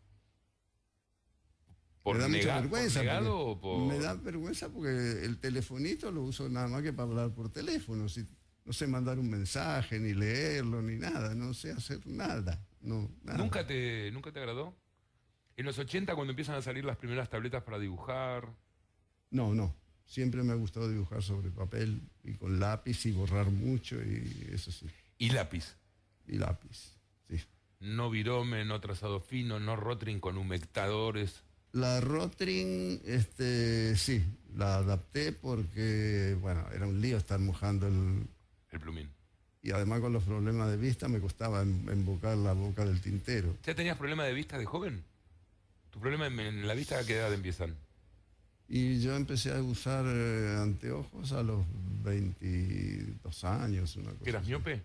[2.04, 3.00] ¿Por, me da mucha por vergüenza.
[3.02, 3.88] porque- por...?
[3.88, 8.08] Me da vergüenza porque el telefonito lo uso nada más que para hablar por teléfono.
[8.10, 8.26] Si,
[8.66, 11.36] no sé mandar un mensaje, ni leerlo, ni nada.
[11.36, 12.66] No sé hacer nada.
[12.82, 13.38] No, nada.
[13.38, 14.76] ¿Nunca te, ¿Nunca te agradó?
[15.58, 18.48] En los 80, cuando empiezan a salir las primeras tabletas para dibujar,
[19.32, 19.76] No, no.
[20.06, 24.72] Siempre me ha gustado dibujar sobre papel y con lápiz y borrar mucho y eso
[24.72, 24.88] sí.
[25.20, 25.76] y lápiz.
[26.28, 26.96] Y lápiz.
[27.30, 27.38] Sí.
[27.80, 31.44] No virome, no trazado fino, no rotring con humectadores.
[31.72, 34.24] La Rotring, este, sí,
[34.56, 38.26] la adapté porque, bueno, era un lío estar mojando el...
[38.72, 39.10] El plumín.
[39.62, 43.56] Y además con los problemas de vista me costaba em- embocar la boca del tintero.
[43.64, 45.04] ¿Ya tenías problema de vista de joven?
[45.92, 47.76] ¿Tu problema en, la vista a qué edad empiezan?
[48.68, 51.66] Y yo empecé a usar eh, anteojos a los
[52.04, 54.50] 22 años, una cosa ¿Que eras así.
[54.50, 54.82] miope?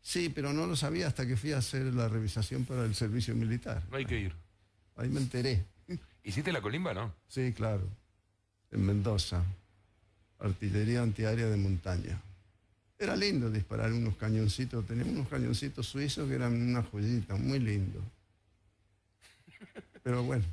[0.00, 3.34] Sí, pero no lo sabía hasta que fui a hacer la revisación para el servicio
[3.34, 3.82] militar.
[3.90, 4.34] No hay que ir.
[4.98, 5.64] Ahí me enteré.
[6.22, 7.14] ¿Hiciste la colimba, no?
[7.28, 7.82] Sí, claro.
[8.70, 9.42] En Mendoza.
[10.38, 12.20] Artillería antiaérea de montaña.
[12.98, 14.86] Era lindo disparar unos cañoncitos.
[14.86, 18.02] Teníamos unos cañoncitos suizos que eran una joyita, muy lindo.
[20.02, 20.44] Pero bueno,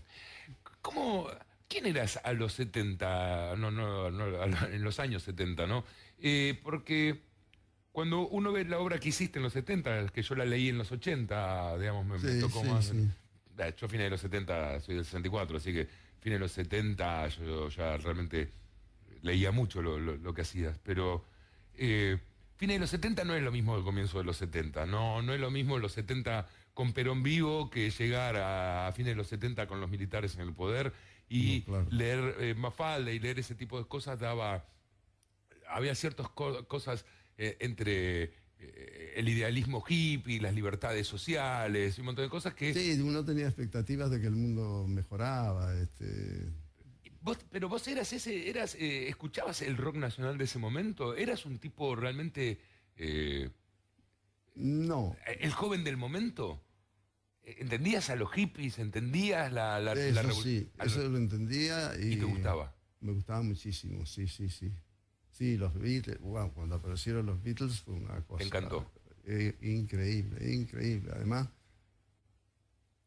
[0.81, 1.27] ¿Cómo,
[1.67, 3.55] ¿Quién eras a los 70?
[3.57, 5.83] No, no, no, en los años 70, ¿no?
[6.19, 7.21] Eh, porque
[7.91, 10.77] cuando uno ve la obra que hiciste en los 70, que yo la leí en
[10.77, 12.85] los 80, digamos, me, me sí, tocó sí, más.
[12.85, 13.09] sí.
[13.77, 15.87] Yo fines de los 70 soy del 64, así que
[16.19, 18.49] fines de los 70 yo ya realmente
[19.21, 20.77] leía mucho lo, lo- lo que hacías.
[20.83, 21.23] Pero
[21.75, 22.17] eh,
[22.57, 24.85] fines de los 70 no es lo mismo que el comienzo de los 70.
[24.85, 29.11] No, no es lo mismo los 70 con Perón vivo que llegar a, a fines
[29.13, 30.91] de los 70 con los militares en el poder.
[31.29, 31.87] Y No, claro.
[31.91, 34.65] leer eh, Mafalda y leer ese tipo de cosas daba
[35.69, 37.05] había ciertas co- cosas
[37.37, 42.73] eh, entre eh, el idealismo hippie, las libertades sociales, y un montón de cosas que...
[42.73, 45.73] Sí, uno tenía expectativas de que el mundo mejoraba.
[45.79, 46.49] Este,
[47.21, 51.45] Vos- pero vos eras ese, eras, eh, escuchabas el rock nacional de ese momento, eras
[51.45, 52.59] un tipo realmente
[52.97, 53.49] eh,
[54.55, 56.61] no, el joven del momento.
[57.43, 58.79] ¿Entendías a los hippies?
[58.79, 60.43] ¿Entendías la, la, Eso revolución?
[60.43, 62.13] sí, eso lo entendía y...
[62.13, 62.75] ¿Y te gustaba?
[63.01, 64.71] Me gustaba muchísimo, sí, sí, sí.
[65.37, 68.43] Sí, los Beatles, wow, cuando aparecieron los Beatles fue una cosa...
[68.45, 68.89] Encantó.
[69.25, 71.11] eh, increíble, increíble.
[71.13, 71.49] Además,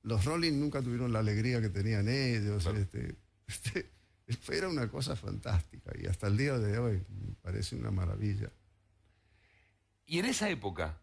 [0.03, 2.65] los Rolling nunca tuvieron la alegría que tenían ellos.
[2.65, 2.79] Claro.
[2.79, 3.17] Este,
[4.27, 8.51] este, era una cosa fantástica y hasta el día de hoy me parece una maravilla.
[10.05, 11.01] Y en esa época,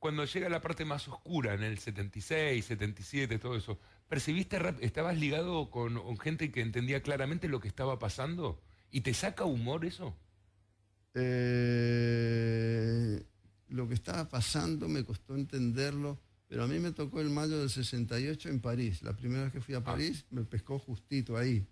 [0.00, 5.16] cuando llega la parte más oscura, en el 76, 77, todo eso, ¿percibiste, rap- estabas
[5.16, 8.60] ligado con, con gente que entendía claramente lo que estaba pasando?
[8.90, 10.16] ¿Y te saca humor eso?
[11.14, 13.22] Eh,
[13.68, 16.18] lo que estaba pasando me costó entenderlo,
[16.48, 19.02] pero a mí me tocó el mayo del 68 en París.
[19.02, 21.66] La primera vez que fui a París me pescó justito ahí.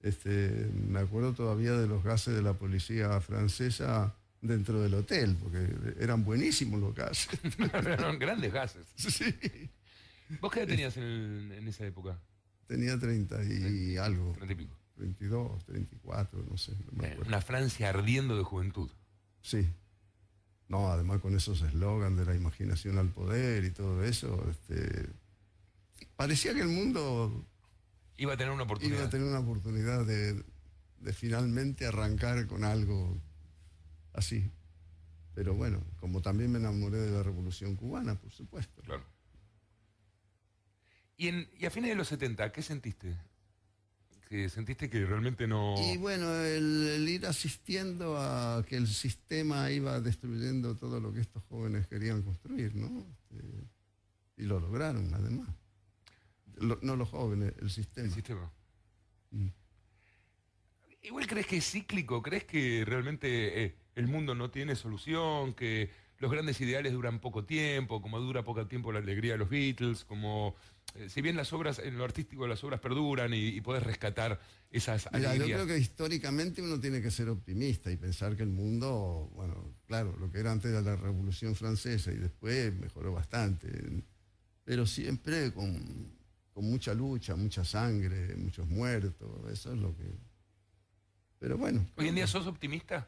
[0.00, 5.66] Este, me acuerdo todavía de los gases de la policía francesa dentro del hotel, porque
[5.98, 7.28] eran buenísimos los gases.
[7.72, 8.86] Eran grandes gases.
[8.96, 9.24] Sí.
[10.40, 12.18] ¿Vos qué edad tenías en, en esa época?
[12.66, 14.76] Tenía 30 y algo, Treinta y pico.
[14.96, 17.28] 32, 34, no sé, no me acuerdo.
[17.28, 18.90] Una Francia ardiendo de juventud.
[19.42, 19.68] Sí.
[20.68, 25.10] No, además con esos eslogans de la imaginación al poder y todo eso, este,
[26.16, 27.46] parecía que el mundo
[28.16, 29.04] Iba a tener una iba oportunidad.
[29.04, 30.42] a tener una oportunidad de,
[31.00, 33.20] de finalmente arrancar con algo
[34.12, 34.50] así.
[35.34, 38.82] Pero bueno, como también me enamoré de la revolución cubana, por supuesto.
[38.82, 39.04] Claro.
[41.16, 43.18] Y, en, y a fines de los 70, ¿qué sentiste?
[44.28, 45.74] ¿Que ¿Sentiste que realmente no...?
[45.78, 51.20] Y bueno, el, el ir asistiendo a que el sistema iba destruyendo todo lo que
[51.20, 53.06] estos jóvenes querían construir, ¿no?
[53.30, 53.44] Este,
[54.38, 55.48] y lo lograron, además.
[56.56, 58.06] Lo- no los jóvenes, el sistema.
[58.06, 58.50] el sistema.
[59.30, 59.48] Mm.
[61.02, 65.90] Igual crees que es cíclico, crees que realmente eh, el mundo no tiene solución, que
[66.24, 70.04] los grandes ideales duran poco tiempo, como dura poco tiempo la alegría de los Beatles,
[70.06, 70.54] como
[70.94, 74.40] eh, si bien las obras, en lo artístico las obras perduran y, y podés rescatar
[74.70, 75.60] esas Mira, yo alegrías.
[75.60, 80.16] creo que históricamente uno tiene que ser optimista y pensar que el mundo, bueno, claro,
[80.18, 83.68] lo que era antes de la Revolución Francesa y después mejoró bastante,
[84.64, 86.10] pero siempre con,
[86.54, 90.04] con mucha lucha, mucha sangre, muchos muertos, eso es lo que...
[91.38, 93.06] Pero bueno, Hoy en día sos optimista.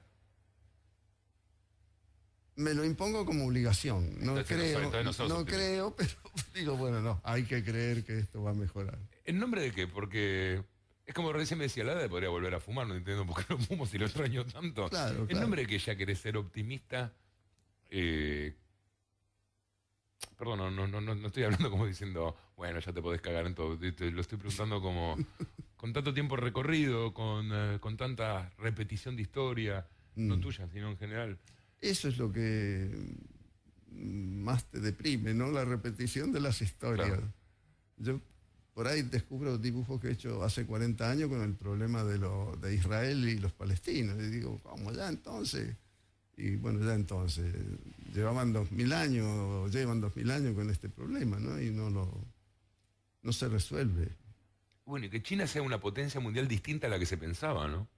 [2.57, 5.45] Me lo impongo como obligación, no Entonces creo, no optimista.
[5.45, 6.11] creo, pero
[6.55, 8.99] digo, bueno, no, hay que creer que esto va a mejorar.
[9.25, 9.87] ¿En nombre de qué?
[9.87, 10.63] Porque
[11.05, 13.55] es como recién me decía la de podría volver a fumar, no entiendo por qué
[13.55, 14.89] no fumo si lo extraño tanto.
[14.89, 15.41] Claro, ¿En claro.
[15.43, 17.13] nombre de que ya querés ser optimista?
[17.91, 18.55] eh,
[20.37, 23.55] perdón, no, no, no, no estoy hablando como diciendo, bueno, ya te podés cagar en
[23.55, 23.79] todo.
[23.79, 25.17] Te- lo estoy preguntando como
[25.77, 30.41] con tanto tiempo recorrido, con, eh, con tanta repetición de historia, no Mm.
[30.41, 31.39] tuya, sino en general.
[31.81, 32.91] Eso es lo que
[33.91, 35.51] mm, más te deprime, ¿no?
[35.51, 37.09] La repetición de las historias.
[37.09, 37.33] Claro.
[37.99, 38.21] Yo
[38.77, 42.57] por ahí descubro dibujos que he hecho hace 40 años con el problema de, lo,
[42.61, 44.19] de Israel y los palestinos.
[44.19, 45.75] Y digo, ¿cómo ya entonces?
[46.37, 47.55] Y bueno, ya entonces,
[48.13, 51.59] llevaban 2000 años, o llevan 2000 años con este problema, ¿no?
[51.59, 52.23] Y no, lo,
[53.23, 54.11] no se resuelve.
[54.85, 57.89] Bueno, y que China sea una potencia mundial distinta a la que se pensaba, ¿no?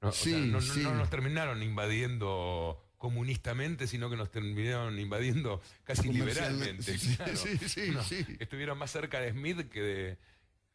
[0.00, 0.80] No, o Sí, sea, no, no- sí.
[0.82, 6.98] no nos terminaron invadiendo comunistamente, sino que nos terminaron invadiendo casi liberalmente.
[6.98, 7.36] sí, claro.
[7.36, 8.00] sí, sí, No.
[8.40, 10.18] Estuvieron más cerca de Smith que de,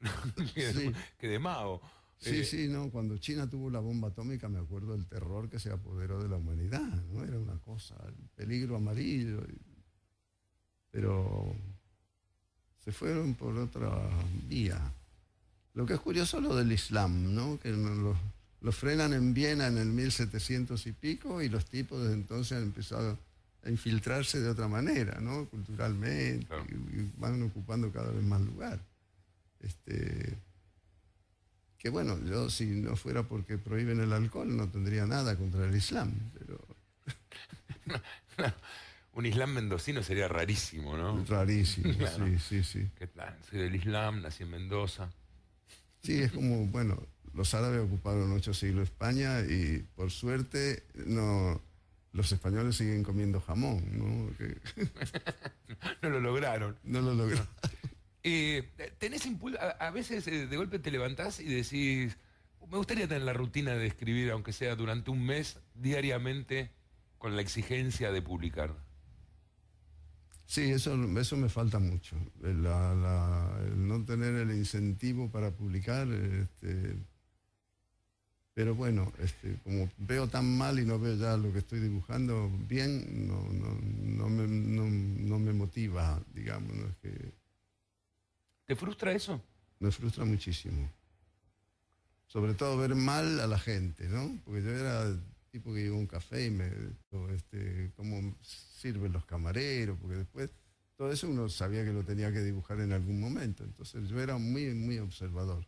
[0.54, 0.92] que de, Sí.
[1.18, 1.82] que de Mao.
[2.20, 5.60] Sí, Eh, sí, no, cuando China tuvo la bomba atómica me acuerdo del terror que
[5.60, 6.82] se apoderó de la humanidad,
[7.12, 7.24] ¿no?
[7.26, 9.46] Era una cosa, el peligro amarillo.
[10.92, 11.54] Pero
[12.80, 14.10] se fueron por otra
[14.48, 14.80] vía.
[15.74, 17.60] Lo que es curioso es lo del Islam, ¿no?
[17.60, 18.18] Que no-
[18.64, 22.64] lo, frenan en Viena en el 1700 y pico y los tipos desde entonces han
[22.64, 23.20] empezado
[23.64, 25.46] a infiltrarse de otra manera, ¿no?
[25.50, 26.66] Culturalmente, Claro.
[26.66, 28.80] y, van ocupando cada vez más lugar.
[29.62, 30.36] Este,
[31.78, 35.76] que bueno, yo si no fuera porque prohíben el alcohol no tendría nada contra el
[35.76, 36.60] Islam, pero
[39.14, 41.24] un Islam mendocino sería rarísimo, ¿no?
[41.26, 42.26] rarísimo, Claro.
[42.28, 42.90] sí, sí, sí.
[42.98, 45.10] Que, ah, soy del Islam, nací en Mendoza.
[46.02, 47.02] Sí, es como, bueno,
[47.34, 51.62] los árabes ocuparon ocho siglos España y por suerte no,
[52.14, 54.38] los españoles siguen comiendo jamón, ¿no?
[54.38, 54.58] Que
[56.02, 56.78] No lo lograron.
[56.84, 57.48] no lo lograron.
[58.26, 58.70] Eh,
[59.00, 62.16] tenés impulso, a, a veces eh, de golpe te levantás y decís,
[62.72, 66.72] me gustaría tener la rutina de escribir, aunque sea durante un mes, diariamente,
[67.18, 68.74] con la exigencia de publicar.
[70.46, 72.16] Sí, eso, eso me falta mucho.
[72.42, 76.96] La- la- el no tener el incentivo para publicar, este,
[78.54, 82.52] Pero bueno, este, como veo tan mal y no veo ya lo que estoy dibujando
[82.68, 86.72] bien, no, no, no, me, no, me motiva, digamos.
[87.02, 87.34] que...
[88.66, 89.42] ¿Te frustra eso?
[89.80, 90.88] Me frustra muchísimo.
[92.28, 94.40] Sobre todo ver mal a la gente, ¿no?
[94.46, 95.20] Porque yo era el
[95.52, 96.70] tipo que iba a un café y me...
[97.34, 100.52] Este, cómo sirven los camareros, porque después
[100.96, 103.64] todo eso uno sabía que lo tenía que dibujar en algún momento.
[103.64, 105.66] Entonces yo era muy, muy observador.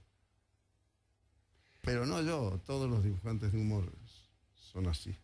[1.85, 3.91] Pero no yo, todos los dibujantes de humor
[4.55, 5.15] son así.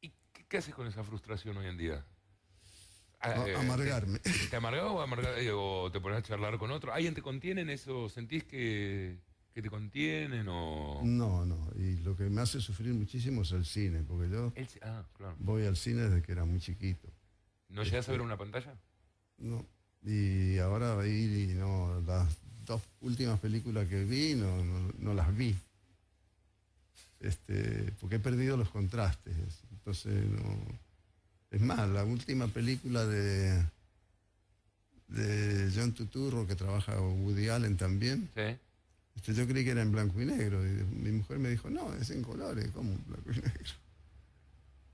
[0.00, 0.12] ¿Y
[0.48, 2.04] qué, haces con esa frustración hoy en día?
[3.20, 4.18] Ah, eh, amargarme.
[4.18, 6.92] ¿Te, amargó o, o te pones a charlar con otro?
[6.92, 8.08] ¿Alguien te contiene en eso?
[8.08, 9.18] ¿Sentís que,
[9.52, 11.00] te contienen o...?
[11.04, 11.70] No, no.
[11.76, 15.04] Y lo que me hace sufrir muchísimo es el cine, porque yo ah,
[15.38, 17.08] voy al cine desde que era muy chiquito.
[17.68, 18.78] ¿No llegas a ver este, una pantalla?
[19.36, 19.66] No.
[20.02, 24.62] Y ahora ir y no, las dos últimas películas que vi no,
[24.98, 25.56] no, las vi.
[27.18, 29.34] Este, porque he perdido los contrastes.
[29.72, 30.78] Entonces, no.
[31.50, 33.64] Es más, la última película de,
[35.08, 38.28] de John Tuturro, que trabaja Woody Allen también,
[39.16, 40.64] este, yo creí que era en blanco y negro.
[40.64, 43.72] Y mi mujer me dijo, no, es en colores, ¿cómo en blanco y negro?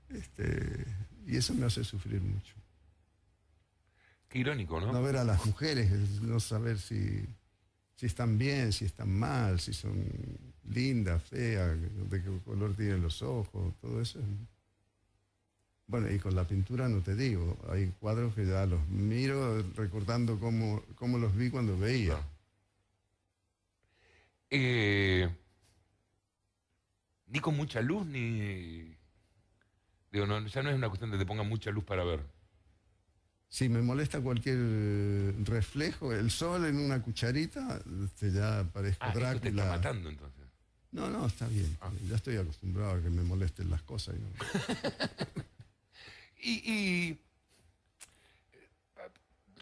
[0.09, 0.85] Este,
[1.27, 2.53] y eso me hace sufrir mucho.
[4.29, 4.93] Qué irónico, ¿no?
[4.93, 7.25] No ver a las mujeres, no saber si
[7.95, 10.05] si están bien, si están mal, si son
[10.69, 11.77] lindas, feas,
[12.09, 14.19] de qué color tienen los ojos, todo eso.
[15.87, 20.39] Bueno, y con la pintura no te digo, hay cuadros que ya los miro recordando
[20.39, 22.19] cómo, cómo los vi cuando veía.
[24.49, 25.29] Eh,
[27.27, 28.95] ni con mucha luz, ni...
[30.11, 32.21] Digo, no, ya no es una cuestión de que te pongan mucha luz para ver.
[33.47, 34.57] Si me molesta cualquier
[35.45, 39.39] reflejo, el sol en una cucharita, este, ya parezco ah, Drácula.
[39.39, 40.45] te está matando entonces.
[40.91, 41.77] No, no, está bien.
[41.81, 41.91] Ah.
[42.07, 44.15] Ya estoy acostumbrado a que me molesten las cosas.
[46.41, 47.17] y,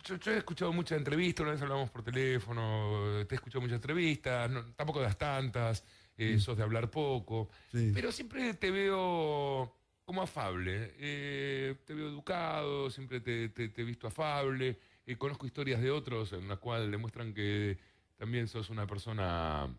[0.04, 4.52] yo, he escuchado muchas entrevistas, una vez hablamos por teléfono, te he escuchado muchas entrevistas,
[4.76, 5.84] tampoco das tantas,
[6.18, 6.40] eh, mm.
[6.40, 9.74] sos de hablar poco, pero siempre te veo
[10.14, 10.94] como afable.
[11.00, 14.78] Eh, te veo educado, siempre te, he visto afable.
[15.08, 17.80] Eh, conozco historias de otros en las cuales demuestran que
[18.16, 19.76] también sos una persona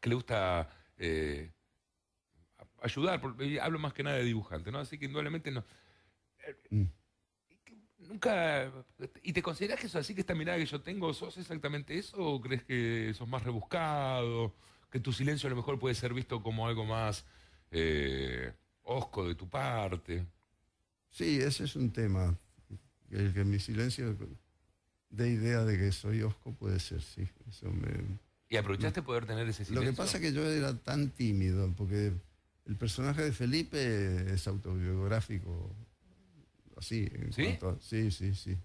[0.00, 1.52] que le gusta eh,
[2.80, 3.20] ayudar.
[3.60, 4.78] hablo más que nada de dibujante, ¿no?
[4.78, 5.62] Así que indudablemente no.
[6.70, 6.84] Mm.
[7.98, 8.72] Nunca.
[9.22, 12.16] ¿Y te consideras que eso así, que esta mirada que yo tengo, sos exactamente eso?
[12.16, 14.54] ¿O crees que sos más rebuscado?
[14.90, 17.26] ¿Que tu silencio a lo mejor puede ser visto como algo más
[18.84, 20.26] osco de tu parte.
[21.10, 22.36] Sí, ese es un tema.
[23.10, 24.16] El que mi silencio
[25.10, 27.28] de idea de que soy osco puede ser, sí.
[27.48, 28.18] Eso me,
[28.48, 29.74] ¿Y aprovechaste poder tener ese silencio?
[29.74, 32.12] Lo que pasa es que yo era tan tímido, porque
[32.66, 35.74] el personaje de Felipe es autobiográfico,
[36.76, 37.08] así.
[37.30, 37.58] ¿Sí?
[37.80, 38.56] sí, sí, sí.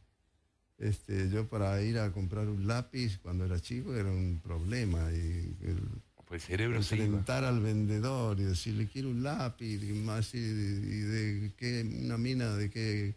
[0.77, 5.55] Este, yo para ir a comprar un lápiz cuando era chico era un problema y
[6.29, 6.95] pues el cerebro se
[7.27, 12.69] al vendedor y decirle quiero un lápiz y más y, de, qué una mina de
[12.69, 13.15] qué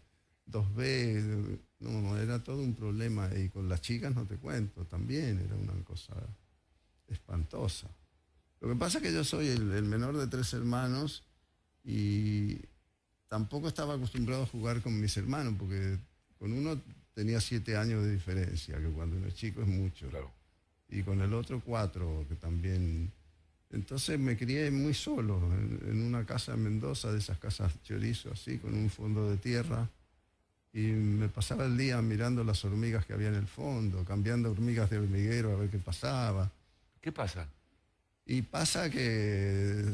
[0.51, 3.29] 2B no era todo un problema.
[3.37, 6.15] Y con las chicas no te cuento también era una cosa
[7.07, 7.87] espantosa.
[8.59, 11.23] Lo que pasa es que yo soy el, menor de tres hermanos
[11.83, 12.57] y
[13.27, 15.99] tampoco estaba acostumbrado a jugar con mis hermanos porque
[16.39, 16.81] con uno
[17.13, 20.09] tenía siete años de diferencia que cuando uno es chico es mucho.
[20.09, 20.42] Claro
[20.89, 23.11] y con el otro cuatro, que también...
[23.71, 28.59] Entonces me crié muy solo, en, una casa en Mendoza, de esas casas chorizo, así,
[28.59, 29.89] con un fondo de tierra.
[30.71, 34.91] Y me pasaba el día mirando las hormigas que había en el fondo, cambiando hormigas
[34.91, 36.51] de hormiguero a ver qué pasaba.
[37.01, 37.47] ¿Qué pasa?
[38.25, 39.91] Y pasa que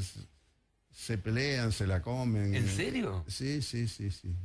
[0.92, 2.54] se pelean, se la comen.
[2.54, 3.24] ¿En serio?
[3.28, 4.36] Sí, sí, sí, sí.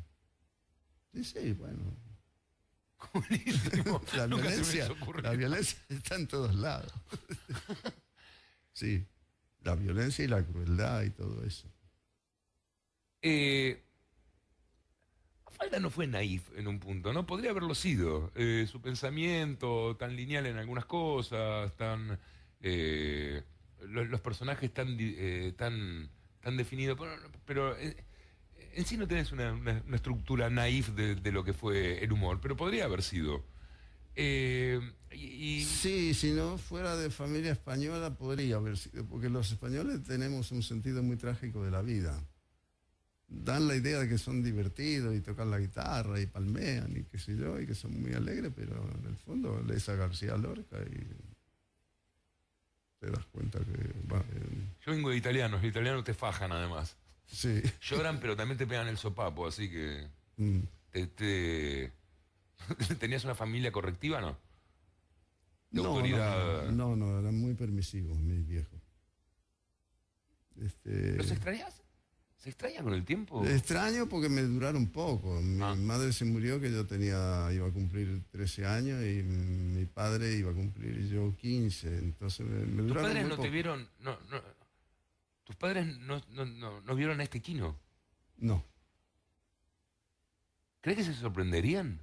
[1.13, 2.04] Sí, sí, bueno.
[4.17, 4.89] la, violencia,
[5.23, 6.93] la violencia está en todos lados.
[8.73, 9.07] sí,
[9.63, 11.69] la violencia y la crueldad y todo eso.
[13.23, 13.85] Eh,
[15.55, 17.27] Falda no fue naif en un punto, ¿no?
[17.27, 18.33] Podría haberlo sido.
[18.35, 22.19] Eh, su pensamiento tan lineal en algunas cosas, tan.
[22.61, 23.43] Eh,
[23.81, 26.11] los, personajes tan, eh, tan,
[26.41, 26.99] tan definidos.
[27.45, 27.77] Pero,
[28.77, 32.85] en sí no tenés una, estructura naif de, lo que fue el humor, pero podría
[32.85, 33.45] haber sido.
[34.17, 40.53] Eh, sí, si no fuera de familia española podría haber sido, porque los españoles tenemos
[40.53, 42.23] un sentido muy trágico de la vida.
[43.27, 47.19] Dan la idea de que son divertidos y tocan la guitarra y palmean y qué
[47.19, 50.77] sé yo, y que son muy alegres, pero en el fondo lees a García Lorca
[50.83, 51.35] y
[53.01, 53.73] te das cuenta que...
[53.73, 56.97] eh, Yo vengo de italianos, los italianos te fajan además.
[57.27, 57.63] Sí.
[57.83, 60.07] Lloran, pero también te pegan el sopapo, así que.
[60.37, 60.61] Mm.
[60.91, 61.93] te- te-
[62.99, 64.37] ¿Tenías una familia correctiva, no?
[65.71, 66.67] De No, autoridad.
[66.71, 68.81] no, no, no, eran muy permisivos mis viejos.
[70.61, 71.81] Este, ¿Los extrañas?
[72.37, 73.45] ¿Se extraña con el tiempo?
[73.47, 75.41] extraño porque me duraron poco.
[75.41, 75.75] Mi Ah.
[75.75, 80.51] madre se murió que yo tenía, iba a cumplir 13 años y mi padre iba
[80.51, 81.89] a cumplir yo 15.
[81.99, 83.43] Entonces me, me ¿Tus duraron padres muy no poco.
[83.43, 83.89] te vieron?
[84.01, 84.43] No, no,
[85.45, 87.77] ¿Tus padres no, no, no, no vieron a este Quino?
[88.39, 88.65] No.
[90.81, 92.01] ¿Crees que se sorprenderían?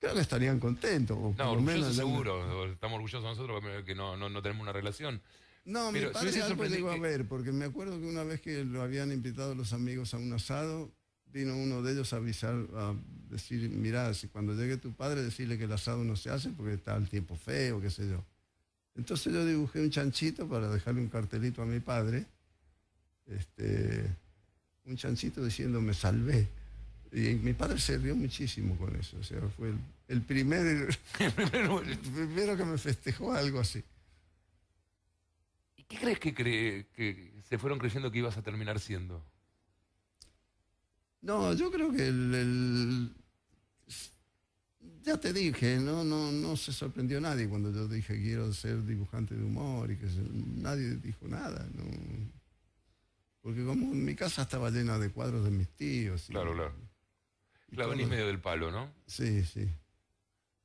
[0.00, 1.16] Creo que estarían contentos.
[1.16, 2.66] o por No, lo orgullosos seguro.
[2.72, 5.20] Estamos orgullosos nosotros que no, no, no tenemos una relación.
[5.64, 8.22] No, Pero mi si padre algo llegó a que- ver, porque me acuerdo que una
[8.22, 10.92] vez que lo habían invitado los amigos a un asado,
[11.26, 12.94] vino uno de ellos a avisar, a
[13.30, 16.74] decir, mira, si cuando llegue tu padre, decirle que el asado no se hace porque
[16.74, 18.22] está el tiempo feo, qué sé yo.
[18.96, 22.26] Entonces yo dibujé un chanchito para dejarle un cartelito a mi padre,
[23.26, 24.08] este,
[24.84, 26.46] un chanchito diciendo me salvé.
[27.12, 29.78] Y mi padre se rió muchísimo con eso, o sea, fue el,
[30.08, 30.88] el primer,
[31.20, 33.82] el primero que me festejó algo así.
[35.76, 39.22] ¿Y qué crees que, cre- que se fueron creyendo que ibas a terminar siendo?
[41.22, 43.14] No, yo creo que el, el-
[45.04, 49.34] ya te dije, no, no, no se sorprendió nadie cuando yo dije quiero ser dibujante
[49.34, 51.84] de humor y que se- nadie dijo nada, no.
[53.42, 56.28] Porque como mi casa estaba llena de cuadros de mis tíos.
[56.30, 56.74] y- Claro, claro.
[57.70, 58.90] y Claro, venís medio del palo, ¿no?
[59.06, 59.68] Sí, sí.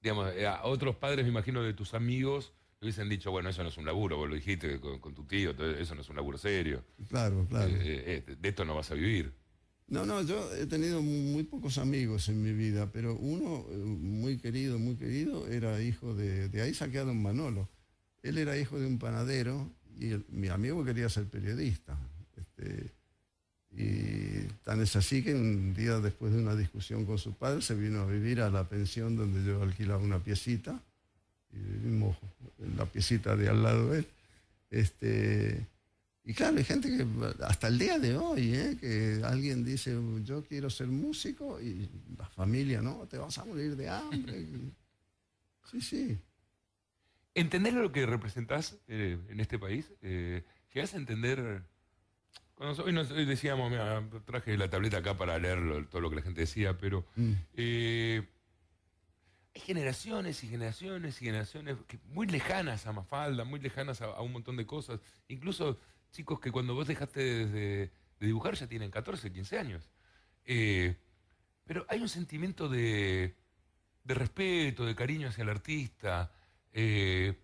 [0.02, 3.64] Digamos, eh, a otros padres, me imagino, de tus amigos, le hubiesen dicho, bueno, eso
[3.64, 6.16] no es un laburo, vos lo dijiste con, con tu tío, eso no es un
[6.16, 6.86] laburo serio.
[7.10, 7.68] Claro, claro.
[7.76, 9.34] Eh, eh, de esto no vas a vivir.
[9.90, 14.38] No, no, yo he tenido muy pocos amigos en mi vida, pero uno eh, muy
[14.38, 17.68] querido, muy querido, era hijo de, de ahí saqué a don Manolo.
[18.22, 19.68] Él era hijo de un panadero
[20.00, 21.98] y mi amigo quería ser periodista.
[22.38, 22.92] Este,
[23.72, 27.74] y tan es así que un día después de una discusión con su padre se
[27.74, 30.80] vino a vivir a la pensión donde yo alquilaba una piecita
[31.52, 32.16] y vivimos
[32.60, 34.08] en la piecita de al lado de él.
[34.70, 35.66] Este,
[36.26, 37.06] y claro, hay gente que
[37.44, 38.78] hasta el día de hoy, ¿eh?
[38.80, 43.76] que alguien dice, yo quiero ser músico, y la familia, no, te vas a morir
[43.76, 44.46] de hambre.
[45.72, 46.18] Sí, sí.
[47.36, 49.92] ¿Entendés lo que representás eh, en este país?
[50.02, 50.44] Eh,
[50.74, 51.62] ¿Llegás a entender?
[52.56, 56.10] Cuando, hoy, nos- hoy decíamos, mira, traje la tableta acá para leer lo- todo lo
[56.10, 57.32] que la gente decía, pero Mm.
[57.54, 58.28] eh,
[59.56, 64.22] hay generaciones y generaciones y generaciones que muy lejanas a Mafalda, muy lejanas a, a
[64.22, 65.00] un montón de cosas.
[65.28, 65.78] Incluso
[66.12, 69.90] chicos que cuando vos dejaste de, de dibujar ya tienen 14, 15 años.
[70.46, 70.96] Eh,
[71.66, 73.36] pero hay un sentimiento de,
[74.04, 76.32] de respeto, de cariño hacia el artista.
[76.74, 77.36] eh,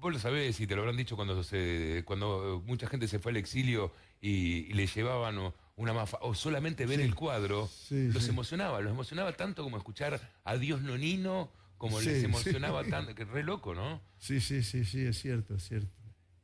[0.00, 3.32] vos lo sabés y te lo habrán dicho cuando, se, cuando mucha gente se fue
[3.32, 7.04] al exilio y, y le llevaban o, una mafa, o solamente ver Sí.
[7.04, 8.30] el cuadro, Sí, los sí.
[8.30, 13.42] emocionaba, los emocionaba tanto como escuchar a Dios Nonino, como les emocionaba tanto, que re
[13.42, 14.00] loco, ¿no?
[14.18, 15.90] Sí, sí, sí, sí, es cierto, es cierto.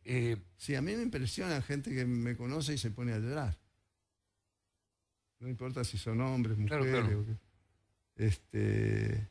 [0.04, 3.56] Eh, Sí, a mí me impresiona gente que me conoce y se pone a llorar.
[5.38, 7.06] No importa si son hombres, Claro, mujeres.
[7.08, 7.20] claro.
[7.20, 8.26] o qué.
[8.26, 9.26] Este,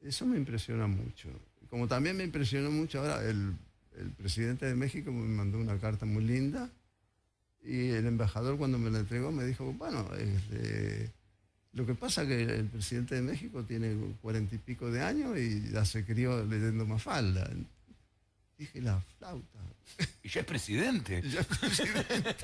[0.00, 1.28] eso me impresiona mucho.
[1.68, 3.52] Como también me impresionó mucho ahora, el,
[3.98, 6.70] el presidente de México me mandó una carta muy linda
[7.64, 11.10] y el embajador cuando me la entregó me dijo, bueno, este,
[11.72, 15.36] lo que pasa es que el presidente de México tiene cuarenta y pico de años
[15.36, 17.50] y ya se crió leyendo Mafalda.
[18.58, 19.58] Dije, la flauta.
[20.22, 21.22] y ya es presidente.
[21.30, 22.34] Ya es presidente.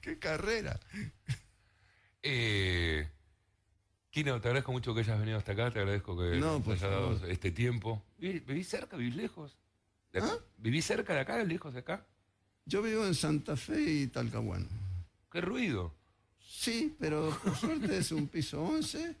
[0.00, 0.78] ¡Qué carrera!
[2.22, 3.08] Eh,
[4.10, 6.80] Kino, te agradezco mucho que hayas venido hasta acá, te agradezco que No, nos hayas
[6.82, 8.02] dado este tiempo.
[8.18, 9.56] ¿Viví- ¿Vivís cerca, vivís lejos?
[10.12, 10.30] ¿De acá?
[10.32, 10.44] ¿Ah?
[10.58, 12.06] ¿Vivís cerca de acá, lejos de acá?
[12.66, 14.68] Yo vivo en Santa Fe y Talcahuano.
[15.30, 15.94] ¿Qué ruido?
[16.46, 19.16] Sí, pero por suerte es un piso 11.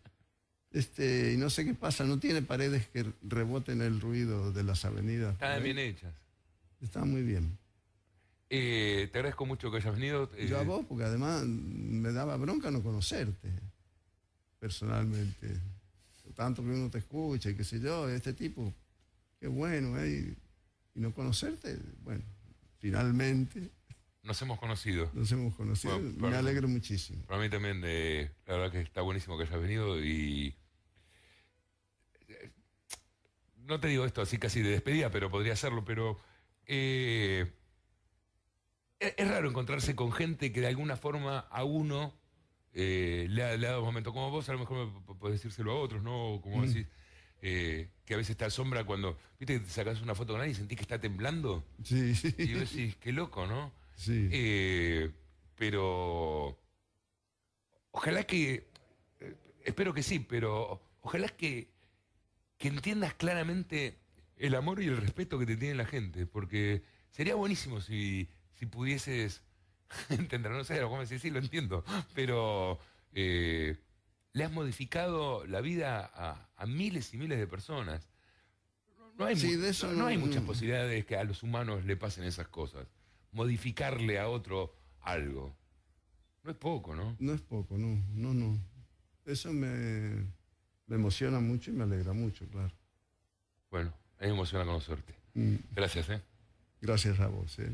[0.72, 4.84] Este, y no sé qué pasa, no tiene paredes que reboten el ruido de las
[4.84, 5.34] avenidas.
[5.34, 6.14] Están bien hechas.
[6.80, 7.58] Está muy bien.
[8.48, 10.30] Eh, te agradezco mucho que hayas venido.
[10.36, 13.48] eh, Yo a vos, porque además me daba bronca no conocerte
[14.58, 15.48] personalmente.
[16.34, 18.72] Tanto que uno te escucha y qué sé yo, este tipo,
[19.38, 20.08] qué bueno, ¿eh?
[20.94, 22.22] y, y no conocerte, bueno,
[22.78, 23.70] finalmente
[24.22, 25.10] nos hemos conocido.
[25.14, 25.98] nos hemos conocido.
[26.00, 27.22] Bueno, me alegro muchísimo.
[27.26, 30.54] Para mí también, eh, la verdad que está buenísimo que hayas venido y...
[32.28, 32.50] eh,
[33.66, 36.18] No te digo esto así casi de despedida, pero podría hacerlo, pero...
[36.66, 37.50] eh,
[38.98, 42.14] es, raro encontrarse con gente que de alguna forma a uno
[42.72, 44.12] eh, le, ha, le ha dado un momento.
[44.12, 46.40] Como vos a lo mejor podés decírselo a otros, ¿no?
[46.42, 46.66] Como Mm.
[46.66, 46.86] decís.
[47.44, 50.54] eh, que a veces te asombra cuando, viste, que te sacas una foto con alguien
[50.54, 51.64] y sentís que está temblando.
[51.82, 52.32] Sí, sí.
[52.38, 53.72] Y vos decís, qué loco, ¿no?
[53.96, 54.28] Sí.
[54.30, 55.10] Eh,
[55.56, 56.56] pero
[57.90, 58.68] ojalá que,
[59.64, 61.71] espero que sí, pero ojalá que,
[62.62, 63.98] que entiendas claramente
[64.36, 68.66] el amor y el respeto que te tiene la gente, porque sería buenísimo si, si
[68.66, 69.42] pudieses
[70.10, 71.84] entender, no sé, cómo decir, sí, lo entiendo,
[72.14, 72.78] pero
[73.14, 73.78] eh,
[74.32, 78.08] le has modificado la vida a, a miles y miles de personas.
[79.18, 81.96] No hay, Sí, de eso no- no hay muchas posibilidades que a los humanos le
[81.96, 82.86] pasen esas cosas.
[83.32, 85.56] Modificarle a otro algo.
[86.44, 87.16] No es poco, ¿no?
[87.18, 88.56] No es poco, no, no, no.
[89.26, 90.26] Eso me,
[90.92, 92.70] me emociona mucho y me alegra mucho, claro.
[93.70, 95.14] Bueno, a mí me emociona conocerte.
[95.32, 96.20] Mm, Gracias, ¿eh?
[96.82, 97.58] Gracias a vos.
[97.60, 97.72] ¿eh?